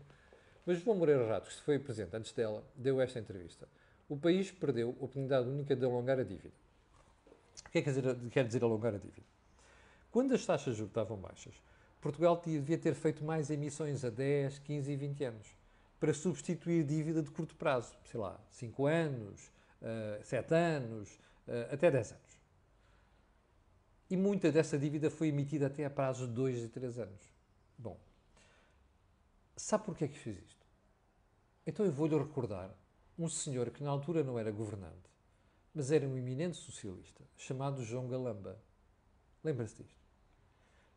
mas 0.67 0.79
João 0.79 0.97
Moreira 0.97 1.27
Rato, 1.27 1.49
que 1.49 1.62
foi 1.63 1.79
presidente 1.79 2.15
antes 2.15 2.31
dela, 2.31 2.63
deu 2.75 3.01
esta 3.01 3.17
entrevista. 3.17 3.67
O 4.07 4.15
país 4.15 4.51
perdeu 4.51 4.89
a 4.89 4.91
oportunidade 4.91 5.49
única 5.49 5.75
de 5.75 5.83
alongar 5.83 6.19
a 6.19 6.23
dívida. 6.23 6.53
O 7.65 7.69
que 7.69 7.79
é 7.79 7.81
que 7.81 8.29
quer 8.29 8.45
dizer 8.45 8.63
alongar 8.63 8.93
a 8.93 8.97
dívida? 8.97 9.25
Quando 10.11 10.33
as 10.33 10.45
taxas 10.45 10.73
de 10.73 10.79
juros 10.79 10.91
estavam 10.91 11.17
baixas, 11.17 11.53
Portugal 12.01 12.41
devia 12.43 12.77
ter 12.77 12.93
feito 12.93 13.23
mais 13.23 13.49
emissões 13.49 14.05
a 14.05 14.09
10, 14.09 14.59
15 14.59 14.91
e 14.91 14.95
20 14.95 15.23
anos 15.25 15.47
para 15.99 16.13
substituir 16.13 16.83
dívida 16.83 17.21
de 17.21 17.29
curto 17.31 17.55
prazo, 17.55 17.95
sei 18.05 18.19
lá, 18.19 18.39
5 18.51 18.85
anos, 18.85 19.47
uh, 19.81 20.19
eh, 20.19 20.21
7 20.23 20.53
anos, 20.53 21.09
uh, 21.47 21.73
até 21.73 21.89
10 21.89 22.11
anos. 22.11 22.37
E 24.09 24.15
muita 24.15 24.51
dessa 24.51 24.77
dívida 24.77 25.09
foi 25.09 25.29
emitida 25.29 25.67
até 25.67 25.85
a 25.85 25.89
prazos 25.89 26.27
de 26.27 26.33
2 26.33 26.65
e 26.65 26.69
3 26.69 26.99
anos. 26.99 27.21
Bom, 27.77 27.97
sabe 29.55 29.85
porquê 29.85 30.05
é 30.05 30.07
que 30.07 30.17
fiz 30.17 30.37
isto? 30.37 30.65
Então 31.65 31.85
eu 31.85 31.91
vou-lhe 31.91 32.17
recordar 32.17 32.73
um 33.19 33.27
senhor 33.27 33.71
que 33.71 33.83
na 33.83 33.89
altura 33.89 34.23
não 34.23 34.37
era 34.37 34.51
governante, 34.51 35.09
mas 35.77 35.91
era 35.91 36.07
um 36.07 36.17
eminente 36.17 36.57
socialista, 36.57 37.23
chamado 37.37 37.83
João 37.83 38.07
Galamba. 38.07 38.57
Lembra-se 39.43 39.75
disto? 39.75 39.95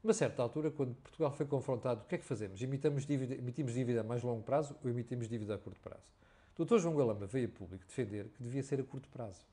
Uma 0.03 0.15
certa 0.15 0.41
altura, 0.41 0.71
quando 0.71 0.95
Portugal 0.95 1.31
foi 1.33 1.45
confrontado, 1.45 2.01
o 2.01 2.05
que 2.07 2.15
é 2.15 2.19
que 2.19 2.25
fazemos? 2.25 2.63
Emitimos 2.63 3.05
dívida, 3.05 3.35
emitimos 3.35 3.75
dívida 3.75 4.01
a 4.01 4.03
mais 4.03 4.23
longo 4.23 4.43
prazo 4.43 4.75
ou 4.83 4.89
emitimos 4.89 5.29
dívida 5.29 5.55
a 5.55 5.59
curto 5.59 5.79
prazo? 5.83 6.11
O 6.57 6.65
Dr. 6.65 6.79
João 6.79 6.97
Galamba 6.97 7.27
veio 7.27 7.47
a 7.49 7.51
público 7.51 7.85
defender 7.87 8.31
que 8.31 8.43
devia 8.43 8.63
ser 8.63 8.81
a 8.81 8.83
curto 8.83 9.07
prazo. 9.11 9.45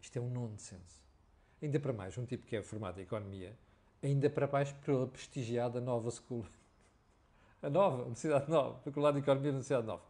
Isto 0.00 0.16
é 0.16 0.22
um 0.22 0.30
nonsense. 0.30 1.04
Ainda 1.60 1.78
para 1.78 1.92
mais, 1.92 2.16
um 2.16 2.24
tipo 2.24 2.46
que 2.46 2.56
é 2.56 2.62
formado 2.62 2.98
em 2.98 3.02
economia, 3.02 3.54
ainda 4.02 4.30
para 4.30 4.46
mais 4.46 4.72
pela 4.72 5.06
prestigiada 5.06 5.78
Nova 5.78 6.10
School. 6.10 6.46
A 7.60 7.68
nova, 7.68 8.04
Universidade 8.04 8.50
Nova, 8.50 8.78
Faculdade 8.78 9.18
de 9.18 9.24
Economia 9.24 9.52
da 9.52 9.56
Universidade 9.56 9.86
Nova, 9.86 10.04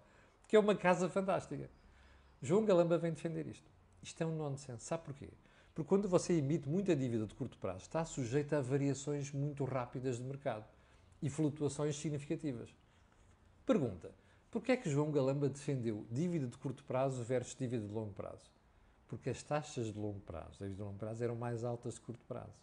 que 0.47 0.55
é 0.55 0.61
uma 0.61 0.77
casa 0.77 1.09
fantástica. 1.09 1.69
João 2.40 2.64
Galamba 2.64 2.99
vem 2.99 3.12
defender 3.12 3.49
isto. 3.49 3.76
Isto 4.03 4.23
é 4.23 4.27
um 4.27 4.37
nonsense. 4.37 4.85
Sabe 4.85 5.05
porquê? 5.05 5.29
Porque 5.75 5.89
quando 5.89 6.09
você 6.09 6.35
emite 6.35 6.69
muita 6.69 6.97
dívida 6.97 7.27
de 7.27 7.35
curto 7.35 7.59
prazo, 7.59 7.81
está 7.81 8.05
sujeito 8.05 8.55
a 8.55 8.61
variações 8.61 9.33
muito 9.33 9.65
rápidas 9.65 10.17
de 10.17 10.23
mercado 10.23 10.65
e 11.23 11.29
flutuações 11.29 11.97
significativas. 11.97 12.75
Pergunta: 13.65 14.11
porquê 14.51 14.73
é 14.73 14.77
que 14.77 14.89
João 14.89 15.11
Galamba 15.11 15.49
defendeu 15.49 16.07
dívida 16.11 16.47
de 16.47 16.57
curto 16.57 16.85
prazo 16.85 17.23
versus 17.23 17.55
dívida 17.55 17.87
de 17.87 17.93
longo 17.93 18.13
prazo? 18.13 18.57
porque 19.09 19.31
as 19.31 19.43
taxas 19.43 19.93
de 19.93 19.99
longo 19.99 20.21
prazo, 20.21 20.69
de 20.69 20.81
longo 20.81 20.99
prazo 20.99 21.23
eram 21.23 21.37
mais 21.37 21.65
altas 21.65 21.95
de 21.95 22.01
curto 22.01 22.25
prazo. 22.27 22.55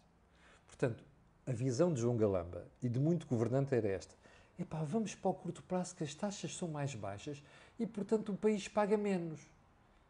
Portanto, 0.66 1.04
a 1.46 1.52
visão 1.52 1.92
de 1.92 2.00
João 2.00 2.16
Galamba 2.16 2.66
e 2.82 2.88
de 2.88 2.98
muito 2.98 3.26
governante 3.26 3.74
era 3.74 3.88
esta. 3.88 4.14
Epá, 4.58 4.82
vamos 4.84 5.14
para 5.14 5.30
o 5.30 5.34
curto 5.34 5.62
prazo 5.62 5.96
que 5.96 6.04
as 6.04 6.14
taxas 6.14 6.54
são 6.56 6.68
mais 6.68 6.94
baixas 6.94 7.42
e, 7.78 7.86
portanto, 7.86 8.32
o 8.32 8.36
país 8.36 8.68
paga 8.68 8.96
menos. 8.96 9.40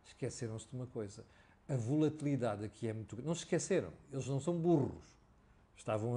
Esqueceram-se 0.05 0.69
de 0.69 0.75
uma 0.75 0.87
coisa. 0.87 1.25
A 1.69 1.77
volatilidade 1.77 2.65
aqui 2.65 2.89
é 2.89 2.93
muito... 2.93 3.21
Não 3.23 3.35
se 3.35 3.41
esqueceram. 3.41 3.91
Eles 4.13 4.27
não 4.27 4.41
são 4.41 4.59
burros. 4.59 5.05
Estavam 5.77 6.17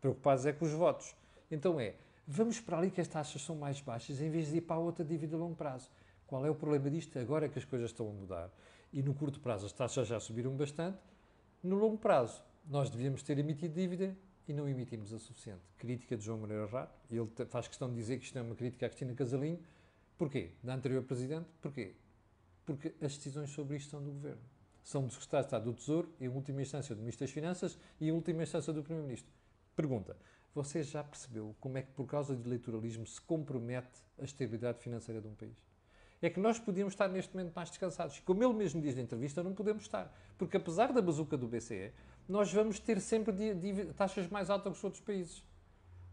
preocupados 0.00 0.46
é 0.46 0.52
com 0.52 0.64
os 0.64 0.72
votos. 0.72 1.14
Então 1.50 1.78
é, 1.78 1.94
vamos 2.26 2.60
para 2.60 2.78
ali 2.78 2.90
que 2.90 3.00
as 3.00 3.08
taxas 3.08 3.42
são 3.42 3.56
mais 3.56 3.80
baixas 3.80 4.20
em 4.20 4.30
vez 4.30 4.48
de 4.50 4.58
ir 4.58 4.60
para 4.62 4.76
a 4.76 4.78
outra 4.78 5.04
dívida 5.04 5.36
a 5.36 5.38
longo 5.38 5.54
prazo. 5.54 5.90
Qual 6.26 6.44
é 6.44 6.50
o 6.50 6.54
problema 6.54 6.90
disto? 6.90 7.18
Agora 7.18 7.48
que 7.48 7.58
as 7.58 7.64
coisas 7.64 7.90
estão 7.90 8.08
a 8.08 8.12
mudar 8.12 8.50
e 8.92 9.02
no 9.02 9.12
curto 9.12 9.40
prazo 9.40 9.66
as 9.66 9.72
taxas 9.72 10.08
já 10.08 10.18
subiram 10.20 10.56
bastante, 10.56 10.98
no 11.62 11.76
longo 11.76 11.98
prazo 11.98 12.42
nós 12.66 12.88
devíamos 12.88 13.22
ter 13.22 13.38
emitido 13.38 13.74
dívida 13.74 14.16
e 14.48 14.52
não 14.52 14.68
emitimos 14.68 15.12
a 15.12 15.18
suficiente. 15.18 15.62
Crítica 15.76 16.16
de 16.16 16.24
João 16.24 16.38
Moreira 16.38 16.66
Rato, 16.66 16.98
ele 17.10 17.28
faz 17.48 17.68
questão 17.68 17.88
de 17.88 17.96
dizer 17.96 18.18
que 18.18 18.24
isto 18.24 18.34
não 18.34 18.42
é 18.42 18.46
uma 18.46 18.54
crítica 18.54 18.86
à 18.86 18.88
Cristina 18.88 19.14
Casalinho. 19.14 19.58
Porquê? 20.16 20.50
Da 20.62 20.74
anterior 20.74 21.02
Presidente. 21.02 21.46
Porquê? 21.60 21.94
Porque 22.64 22.94
as 23.00 23.16
decisões 23.16 23.50
sobre 23.50 23.76
isto 23.76 23.90
são 23.90 24.02
do 24.02 24.10
Governo. 24.10 24.42
São 24.82 25.06
do 25.06 25.12
Secretário 25.12 25.44
Estado 25.44 25.64
do 25.64 25.72
Tesouro, 25.74 26.12
em 26.20 26.28
última 26.28 26.62
instância 26.62 26.94
do 26.94 27.00
Ministro 27.00 27.26
das 27.26 27.32
Finanças 27.32 27.78
e 28.00 28.08
em 28.08 28.12
última 28.12 28.42
instância 28.42 28.72
do 28.72 28.82
Primeiro-Ministro. 28.82 29.32
Pergunta, 29.74 30.16
você 30.54 30.82
já 30.82 31.02
percebeu 31.02 31.54
como 31.60 31.78
é 31.78 31.82
que 31.82 31.92
por 31.92 32.06
causa 32.06 32.36
de 32.36 32.46
eleitoralismo 32.46 33.06
se 33.06 33.20
compromete 33.20 34.02
a 34.18 34.24
estabilidade 34.24 34.80
financeira 34.80 35.20
de 35.20 35.26
um 35.26 35.34
país? 35.34 35.56
é 36.26 36.30
que 36.30 36.40
nós 36.40 36.58
podíamos 36.58 36.94
estar 36.94 37.08
neste 37.08 37.34
momento 37.34 37.52
mais 37.54 37.68
descansados. 37.68 38.20
Como 38.20 38.42
ele 38.42 38.54
mesmo 38.54 38.80
diz 38.80 38.94
na 38.94 39.02
entrevista, 39.02 39.42
não 39.42 39.52
podemos 39.52 39.82
estar. 39.82 40.12
Porque 40.38 40.56
apesar 40.56 40.92
da 40.92 41.02
bazuca 41.02 41.36
do 41.36 41.46
BCE, 41.46 41.92
nós 42.28 42.52
vamos 42.52 42.78
ter 42.78 43.00
sempre 43.00 43.34
taxas 43.96 44.26
mais 44.28 44.48
altas 44.48 44.72
que 44.72 44.78
os 44.78 44.84
outros 44.84 45.02
países. 45.02 45.44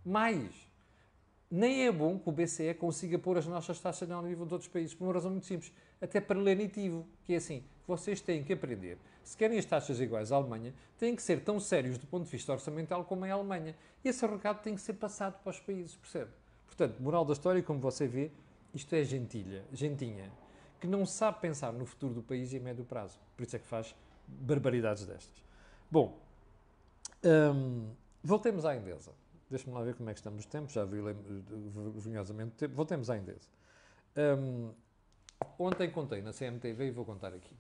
Mais. 0.04 0.70
Nem 1.52 1.86
é 1.86 1.92
bom 1.92 2.18
que 2.18 2.30
o 2.30 2.32
BCE 2.32 2.74
consiga 2.76 3.20
pôr 3.20 3.38
as 3.38 3.46
nossas 3.46 3.78
taxas 3.78 4.10
ao 4.10 4.24
nível 4.24 4.46
de 4.46 4.54
outros 4.54 4.72
países, 4.72 4.94
por 4.94 5.04
uma 5.04 5.14
razão 5.14 5.32
muito 5.32 5.46
simples. 5.46 5.74
Até 6.00 6.22
para 6.22 6.40
lenitivo, 6.40 7.06
que 7.26 7.34
é 7.34 7.38
assim, 7.38 7.62
vocês 7.86 8.22
têm 8.22 8.42
que 8.42 8.54
aprender. 8.54 8.98
Se 9.22 9.36
querem 9.36 9.60
as 9.60 9.66
taxas 9.66 10.00
iguais 10.00 10.32
à 10.32 10.38
Alemanha, 10.38 10.74
têm 10.98 11.14
que 11.14 11.22
ser 11.22 11.44
tão 11.44 11.60
sérios 11.60 11.98
do 11.98 12.08
ponto 12.08 12.24
de 12.24 12.32
vista 12.32 12.54
orçamental 12.54 13.04
como 13.04 13.26
é 13.26 13.32
a 13.32 13.34
Alemanha. 13.34 13.76
E 14.02 14.08
esse 14.08 14.26
recado 14.26 14.62
tem 14.62 14.76
que 14.76 14.82
ser 14.82 14.94
passado 14.94 15.42
para 15.44 15.50
os 15.50 15.60
países, 15.60 15.94
percebe? 15.96 16.32
Portanto, 16.68 17.02
moral 17.02 17.26
da 17.26 17.34
história, 17.34 17.62
como 17.62 17.82
você 17.82 18.08
vê, 18.08 18.32
isto 18.74 18.96
é 18.96 19.04
gentilha, 19.04 19.66
gentinha, 19.74 20.32
que 20.80 20.88
não 20.88 21.06
sabe 21.06 21.42
pensar 21.42 21.74
no 21.74 21.86
futuro 21.86 22.14
do 22.14 22.24
país 22.24 22.54
e 22.54 22.58
a 22.58 22.60
médio 22.62 22.86
prazo. 22.86 23.20
Por 23.36 23.44
isso 23.44 23.58
é 23.58 23.60
que 23.60 23.68
faz 23.68 23.94
barbaridades 24.26 25.06
destas. 25.06 25.44
Bom, 25.92 26.18
hum, 27.26 27.90
voltemos 28.24 28.64
à 28.64 28.74
Endesa. 28.74 29.12
Deixa-me 29.52 29.76
lá 29.76 29.84
ver 29.84 29.96
como 29.96 30.10
é 30.10 30.14
que 30.14 30.20
estamos 30.20 30.44
de 30.44 30.48
tempo, 30.48 30.72
já 30.72 30.86
vi 30.86 31.02
vergonhosamente 31.02 32.52
tempo. 32.56 32.74
Voltemos 32.74 33.10
à 33.10 33.18
Endesa. 33.18 33.50
Hum, 34.16 34.72
ontem 35.60 35.92
contei 35.92 36.22
na 36.22 36.32
CMTV 36.32 36.88
e 36.88 36.92
vou 36.92 37.04
contar 37.04 37.34
aqui. 37.34 37.54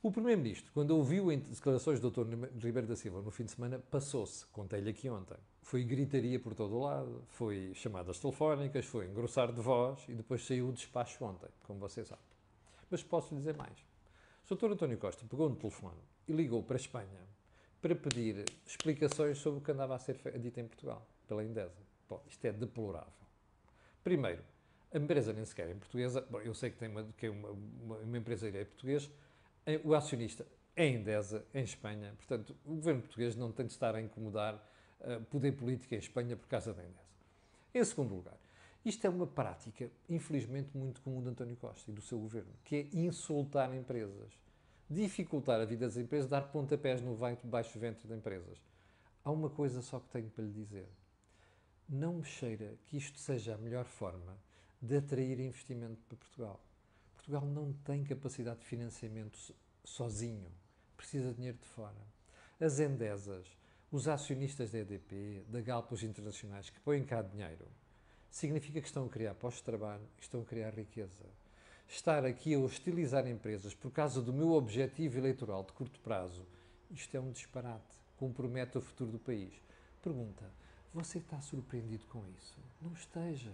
O 0.00 0.12
Primeiro-Ministro, 0.12 0.70
quando 0.72 0.92
ouviu 0.92 1.30
as 1.30 1.40
declarações 1.40 1.98
do 1.98 2.08
Dr. 2.08 2.28
Ribeiro 2.62 2.86
da 2.86 2.94
Silva 2.94 3.20
no 3.20 3.32
fim 3.32 3.44
de 3.44 3.50
semana, 3.50 3.80
passou-se, 3.90 4.46
contei-lhe 4.46 4.90
aqui 4.90 5.10
ontem. 5.10 5.36
Foi 5.60 5.82
gritaria 5.82 6.38
por 6.38 6.54
todo 6.54 6.76
o 6.76 6.82
lado, 6.82 7.24
foi 7.30 7.72
chamadas 7.74 8.20
telefónicas, 8.20 8.84
foi 8.84 9.06
engrossar 9.06 9.52
de 9.52 9.60
voz 9.60 10.04
e 10.08 10.14
depois 10.14 10.46
saiu 10.46 10.68
o 10.68 10.72
despacho 10.72 11.24
ontem, 11.24 11.48
como 11.64 11.80
vocês 11.80 12.06
sabem. 12.06 12.24
Mas 12.88 13.02
posso 13.02 13.34
dizer 13.34 13.56
mais. 13.56 13.76
O 14.48 14.54
Dr. 14.54 14.72
António 14.72 14.98
Costa 14.98 15.26
pegou 15.28 15.48
no 15.48 15.56
telefone 15.56 15.98
e 16.28 16.32
ligou 16.32 16.62
para 16.62 16.76
a 16.76 16.80
Espanha 16.80 17.33
para 17.84 17.94
pedir 17.94 18.46
explicações 18.66 19.36
sobre 19.36 19.58
o 19.58 19.62
que 19.62 19.70
andava 19.70 19.94
a 19.94 19.98
ser 19.98 20.16
dito 20.38 20.58
em 20.58 20.66
Portugal, 20.66 21.06
pela 21.28 21.44
Endesa. 21.44 21.76
Bom, 22.08 22.18
isto 22.26 22.42
é 22.46 22.50
deplorável. 22.50 23.12
Primeiro, 24.02 24.42
a 24.90 24.96
empresa 24.96 25.34
nem 25.34 25.44
sequer 25.44 25.68
é 25.68 25.74
portuguesa. 25.74 26.26
Bom, 26.30 26.40
eu 26.40 26.54
sei 26.54 26.70
que 26.70 26.78
tem 26.78 26.88
uma, 26.88 27.04
que 27.14 27.26
é 27.26 27.30
uma, 27.30 27.50
uma, 27.50 27.96
uma 27.98 28.16
empresa 28.16 28.48
é 28.48 28.64
portuguesa 28.64 29.10
o 29.84 29.94
acionista 29.94 30.46
é 30.74 30.88
Endesa, 30.88 31.44
em 31.52 31.62
Espanha. 31.62 32.14
Portanto, 32.16 32.56
o 32.64 32.76
governo 32.76 33.02
português 33.02 33.36
não 33.36 33.52
tem 33.52 33.66
de 33.66 33.72
estar 33.72 33.94
a 33.94 34.00
incomodar 34.00 34.54
uh, 35.00 35.22
poder 35.26 35.52
político 35.52 35.94
em 35.94 35.98
Espanha 35.98 36.38
por 36.38 36.48
causa 36.48 36.72
da 36.72 36.82
Endesa. 36.82 37.04
Em 37.74 37.84
segundo 37.84 38.14
lugar, 38.14 38.38
isto 38.82 39.06
é 39.06 39.10
uma 39.10 39.26
prática, 39.26 39.90
infelizmente, 40.08 40.74
muito 40.74 41.02
comum 41.02 41.20
de 41.20 41.28
António 41.28 41.56
Costa 41.56 41.90
e 41.90 41.94
do 41.94 42.00
seu 42.00 42.18
governo, 42.18 42.52
que 42.64 42.76
é 42.76 42.96
insultar 42.98 43.74
empresas, 43.74 44.32
dificultar 44.88 45.60
a 45.60 45.64
vida 45.64 45.86
das 45.86 45.96
empresas, 45.96 46.28
dar 46.28 46.42
pontapés 46.42 47.00
no 47.00 47.16
baixo 47.44 47.78
ventre 47.78 48.06
de 48.06 48.14
empresas. 48.14 48.58
Há 49.24 49.30
uma 49.30 49.48
coisa 49.48 49.80
só 49.80 49.98
que 49.98 50.08
tenho 50.08 50.30
para 50.30 50.44
lhe 50.44 50.52
dizer. 50.52 50.88
Não 51.88 52.14
me 52.14 52.24
cheira 52.24 52.74
que 52.86 52.96
isto 52.96 53.18
seja 53.18 53.54
a 53.54 53.58
melhor 53.58 53.84
forma 53.84 54.38
de 54.80 54.96
atrair 54.96 55.40
investimento 55.40 56.02
para 56.08 56.16
Portugal. 56.16 56.60
Portugal 57.14 57.46
não 57.46 57.72
tem 57.84 58.04
capacidade 58.04 58.60
de 58.60 58.66
financiamento 58.66 59.38
sozinho, 59.82 60.50
precisa 60.96 61.30
de 61.30 61.36
dinheiro 61.36 61.58
de 61.58 61.66
fora. 61.68 62.06
As 62.60 62.80
Endesas, 62.80 63.46
os 63.90 64.08
acionistas 64.08 64.70
da 64.70 64.78
EDP, 64.78 65.44
da 65.48 65.60
Galp, 65.60 65.90
os 65.92 66.02
internacionais 66.02 66.68
que 66.68 66.80
põem 66.80 67.04
cá 67.04 67.22
dinheiro, 67.22 67.66
significa 68.30 68.80
que 68.80 68.86
estão 68.86 69.06
a 69.06 69.08
criar 69.08 69.34
postos 69.34 69.60
de 69.60 69.64
trabalho, 69.64 70.06
estão 70.20 70.42
a 70.42 70.44
criar 70.44 70.74
riqueza. 70.74 71.24
Estar 71.88 72.24
aqui 72.24 72.54
a 72.54 72.58
hostilizar 72.58 73.26
empresas 73.26 73.74
por 73.74 73.90
causa 73.90 74.20
do 74.20 74.32
meu 74.32 74.52
objetivo 74.52 75.18
eleitoral 75.18 75.62
de 75.62 75.72
curto 75.72 76.00
prazo, 76.00 76.46
isto 76.90 77.16
é 77.16 77.20
um 77.20 77.30
disparate, 77.30 77.98
compromete 78.16 78.78
o 78.78 78.80
futuro 78.80 79.12
do 79.12 79.18
país. 79.18 79.52
Pergunta, 80.02 80.50
você 80.92 81.18
está 81.18 81.40
surpreendido 81.40 82.06
com 82.06 82.22
isso? 82.38 82.58
Não 82.80 82.92
esteja. 82.92 83.52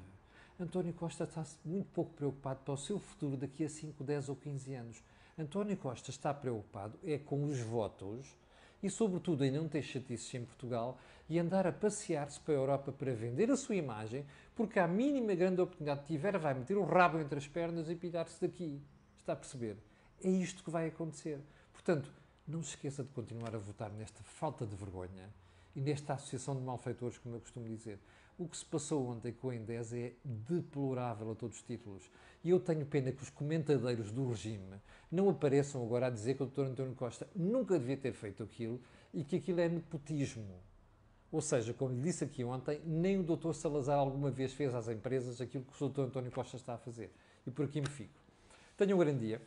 António 0.59 0.93
Costa 0.93 1.25
está 1.25 1.45
muito 1.65 1.89
pouco 1.91 2.13
preocupado 2.13 2.61
para 2.61 2.75
o 2.75 2.77
seu 2.77 2.99
futuro 2.99 3.37
daqui 3.37 3.65
a 3.65 3.69
5, 3.69 4.05
10 4.05 4.29
ou 4.29 4.37
15 4.37 4.75
anos. 4.75 5.03
António 5.39 5.77
Costa 5.77 6.11
está 6.11 6.35
preocupado 6.35 6.99
é 7.03 7.19
com 7.19 7.45
os 7.45 7.59
votos 7.61 8.37
e, 8.83 8.89
sobretudo, 8.91 9.45
em 9.45 9.51
não 9.51 9.69
ter 9.69 9.83
chatices 9.83 10.33
em 10.35 10.45
Portugal 10.45 10.99
e 11.29 11.39
andar 11.39 11.67
a 11.67 11.73
passear-se 11.73 12.41
para 12.41 12.55
a 12.55 12.57
Europa 12.57 12.93
para 12.93 13.15
vender 13.15 13.51
a 13.51 13.57
sua 13.57 13.77
imagem, 13.77 14.25
porque 14.57 14.79
à 14.79 14.89
mínima 14.89 15.35
grande 15.35 15.61
oportunidade 15.61 16.01
que 16.01 16.09
tiver, 16.09 16.37
vai 16.39 16.55
meter 16.55 16.77
o 16.77 16.85
rabo 16.85 17.19
entre 17.19 17.39
as 17.39 17.47
pernas 17.47 17.89
e 17.89 17.95
pirar-se 17.95 18.41
daqui. 18.41 18.81
Está 19.19 19.35
a 19.35 19.37
perceber? 19.37 19.77
É 20.23 20.29
isto 20.29 20.65
que 20.65 20.71
vai 20.71 20.89
acontecer. 20.89 21.41
Portanto, 21.73 22.13
não 22.47 22.63
se 22.63 22.71
esqueça 22.71 23.05
de 23.05 23.11
continuar 23.11 23.55
a 23.55 23.59
votar 23.59 23.91
nesta 23.93 24.23
falta 24.25 24.67
de 24.67 24.75
vergonha 24.75 25.31
e 25.75 25.81
nesta 25.81 26.15
associação 26.15 26.57
de 26.57 26.63
malfeitores, 26.63 27.17
como 27.19 27.37
eu 27.37 27.41
costumo 27.41 27.67
dizer. 27.69 27.99
O 28.41 28.49
que 28.49 28.57
se 28.57 28.65
passou 28.65 29.07
ontem 29.07 29.35
com 29.35 29.51
a 29.51 29.55
Endesa 29.55 29.99
é 29.99 30.15
deplorável 30.25 31.31
a 31.31 31.35
todos 31.35 31.59
os 31.59 31.63
títulos. 31.63 32.11
E 32.43 32.49
eu 32.49 32.59
tenho 32.59 32.87
pena 32.87 33.13
que 33.13 33.23
os 33.23 33.29
comentadeiros 33.29 34.11
do 34.11 34.27
regime 34.27 34.81
não 35.13 35.29
apareçam 35.29 35.85
agora 35.85 36.07
a 36.07 36.11
dizer 36.11 36.39
que 36.39 36.45
o 36.45 36.47
Dr. 36.47 36.63
António 36.63 36.95
Costa 36.95 37.29
nunca 37.37 37.79
devia 37.79 37.99
ter 37.99 38.15
feito 38.15 38.43
aquilo 38.43 38.81
e 39.13 39.23
que 39.25 39.37
aquilo 39.37 39.61
é 39.61 39.69
nepotismo. 39.69 40.59
Ou 41.31 41.43
seja, 41.43 41.75
como 41.75 41.95
lhe 41.95 42.01
disse 42.01 42.25
aqui 42.25 42.43
ontem, 42.43 42.81
nem 42.87 43.21
o 43.21 43.23
doutor 43.23 43.53
Salazar 43.55 43.99
alguma 43.99 44.31
vez 44.31 44.55
fez 44.55 44.75
às 44.75 44.89
empresas 44.89 45.39
aquilo 45.39 45.65
que 45.65 45.77
o 45.77 45.79
doutor 45.79 46.07
António 46.07 46.33
Costa 46.33 46.57
está 46.57 46.73
a 46.73 46.79
fazer. 46.79 47.13
E 47.47 47.51
por 47.51 47.67
aqui 47.67 47.83
me 47.83 47.91
fico. 47.91 48.19
Tenho 48.75 48.97
um 48.97 48.99
grande 48.99 49.21
dia. 49.21 49.43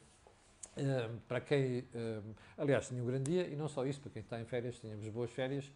Uh, 0.77 1.19
para 1.27 1.41
quem, 1.41 1.79
uh, 1.79 2.35
aliás, 2.59 2.89
tenho 2.89 3.01
um 3.01 3.07
grande 3.07 3.31
dia 3.31 3.47
e 3.47 3.55
não 3.55 3.67
só 3.67 3.87
isso, 3.87 3.99
para 4.01 4.11
quem 4.11 4.21
está 4.21 4.39
em 4.39 4.45
férias, 4.45 4.79
tenhamos 4.79 5.09
boas 5.09 5.31
férias. 5.31 5.71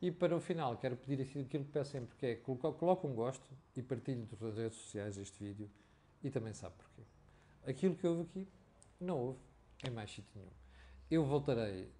E 0.00 0.10
para 0.10 0.36
o 0.36 0.40
final, 0.40 0.76
quero 0.76 0.96
pedir 0.96 1.22
aquilo 1.22 1.44
que 1.64 1.72
peço 1.72 1.92
sempre, 1.92 2.14
que 2.16 2.26
é 2.26 2.34
coloque 2.36 3.06
um 3.06 3.14
gosto 3.14 3.50
e 3.74 3.82
partilhe 3.82 4.28
nas 4.40 4.54
redes 4.56 4.76
sociais 4.76 5.16
este 5.16 5.42
vídeo 5.42 5.70
e 6.22 6.30
também 6.30 6.52
sabe 6.52 6.74
porquê. 6.76 7.02
Aquilo 7.66 7.96
que 7.96 8.06
houve 8.06 8.22
aqui, 8.22 8.48
não 9.00 9.18
houve 9.18 9.38
em 9.86 9.90
mais 9.90 10.10
sítio 10.10 10.30
nenhum. 10.34 10.50
Eu 11.10 11.24
voltarei 11.24 11.90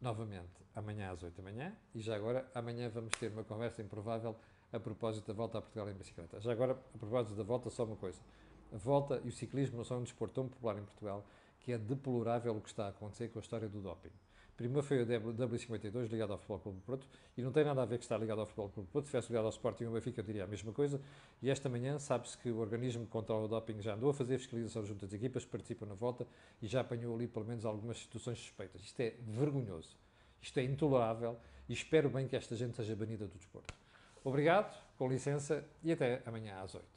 novamente 0.00 0.64
amanhã 0.74 1.12
às 1.12 1.22
8 1.22 1.36
da 1.36 1.42
manhã 1.42 1.76
e 1.94 2.00
já 2.00 2.16
agora 2.16 2.50
amanhã 2.54 2.88
vamos 2.88 3.12
ter 3.18 3.30
uma 3.30 3.44
conversa 3.44 3.80
improvável 3.80 4.36
a 4.72 4.80
propósito 4.80 5.26
da 5.26 5.32
volta 5.32 5.58
a 5.58 5.62
Portugal 5.62 5.88
em 5.88 5.94
bicicleta. 5.94 6.40
Já 6.40 6.52
agora, 6.52 6.72
a 6.72 6.98
propósito 6.98 7.36
da 7.36 7.44
volta, 7.44 7.70
só 7.70 7.84
uma 7.84 7.96
coisa. 7.96 8.20
A 8.72 8.76
volta 8.76 9.20
e 9.24 9.28
o 9.28 9.32
ciclismo 9.32 9.76
não 9.76 9.84
são 9.84 10.00
um 10.00 10.02
desporto 10.02 10.34
tão 10.34 10.48
popular 10.48 10.76
em 10.78 10.84
Portugal 10.84 11.24
que 11.60 11.72
é 11.72 11.78
deplorável 11.78 12.56
o 12.56 12.60
que 12.60 12.68
está 12.68 12.86
a 12.86 12.88
acontecer 12.88 13.28
com 13.28 13.38
a 13.38 13.42
história 13.42 13.68
do 13.68 13.80
doping. 13.80 14.10
Primeiro 14.56 14.82
foi 14.82 15.02
o 15.02 15.06
W52 15.06 16.08
ligado 16.08 16.32
ao 16.32 16.38
Futebol 16.38 16.58
Clube 16.60 16.80
Porto 16.80 17.06
e 17.36 17.42
não 17.42 17.52
tem 17.52 17.62
nada 17.62 17.82
a 17.82 17.84
ver 17.84 17.98
que 17.98 18.04
está 18.04 18.16
ligado 18.16 18.40
ao 18.40 18.46
Futebol 18.46 18.70
Clube 18.70 18.88
Porto. 18.90 19.04
Se 19.04 19.08
estivesse 19.08 19.28
ligado 19.28 19.44
ao 19.44 19.50
Sporting 19.50 19.84
ou 19.84 19.92
Benfica, 19.92 20.20
eu 20.20 20.24
diria 20.24 20.44
a 20.44 20.46
mesma 20.46 20.72
coisa. 20.72 20.98
E 21.42 21.50
esta 21.50 21.68
manhã 21.68 21.98
sabe-se 21.98 22.38
que 22.38 22.50
o 22.50 22.58
organismo 22.58 23.04
que 23.04 23.10
controla 23.10 23.44
o 23.44 23.48
doping 23.48 23.82
já 23.82 23.94
andou 23.94 24.08
a 24.08 24.14
fazer 24.14 24.38
fiscalização 24.38 24.82
junto 24.84 25.04
às 25.04 25.12
equipas 25.12 25.44
que 25.44 25.50
participam 25.50 25.84
na 25.84 25.94
volta 25.94 26.26
e 26.62 26.66
já 26.66 26.80
apanhou 26.80 27.14
ali 27.14 27.26
pelo 27.26 27.44
menos 27.44 27.66
algumas 27.66 27.98
situações 27.98 28.38
suspeitas. 28.38 28.80
Isto 28.80 29.00
é 29.00 29.14
vergonhoso. 29.26 29.94
Isto 30.40 30.58
é 30.58 30.64
intolerável 30.64 31.36
e 31.68 31.74
espero 31.74 32.08
bem 32.08 32.26
que 32.26 32.34
esta 32.34 32.56
gente 32.56 32.76
seja 32.76 32.96
banida 32.96 33.26
do 33.26 33.36
desporto. 33.36 33.74
Obrigado, 34.24 34.74
com 34.96 35.06
licença 35.06 35.64
e 35.84 35.92
até 35.92 36.22
amanhã 36.24 36.60
às 36.62 36.74
8. 36.74 36.95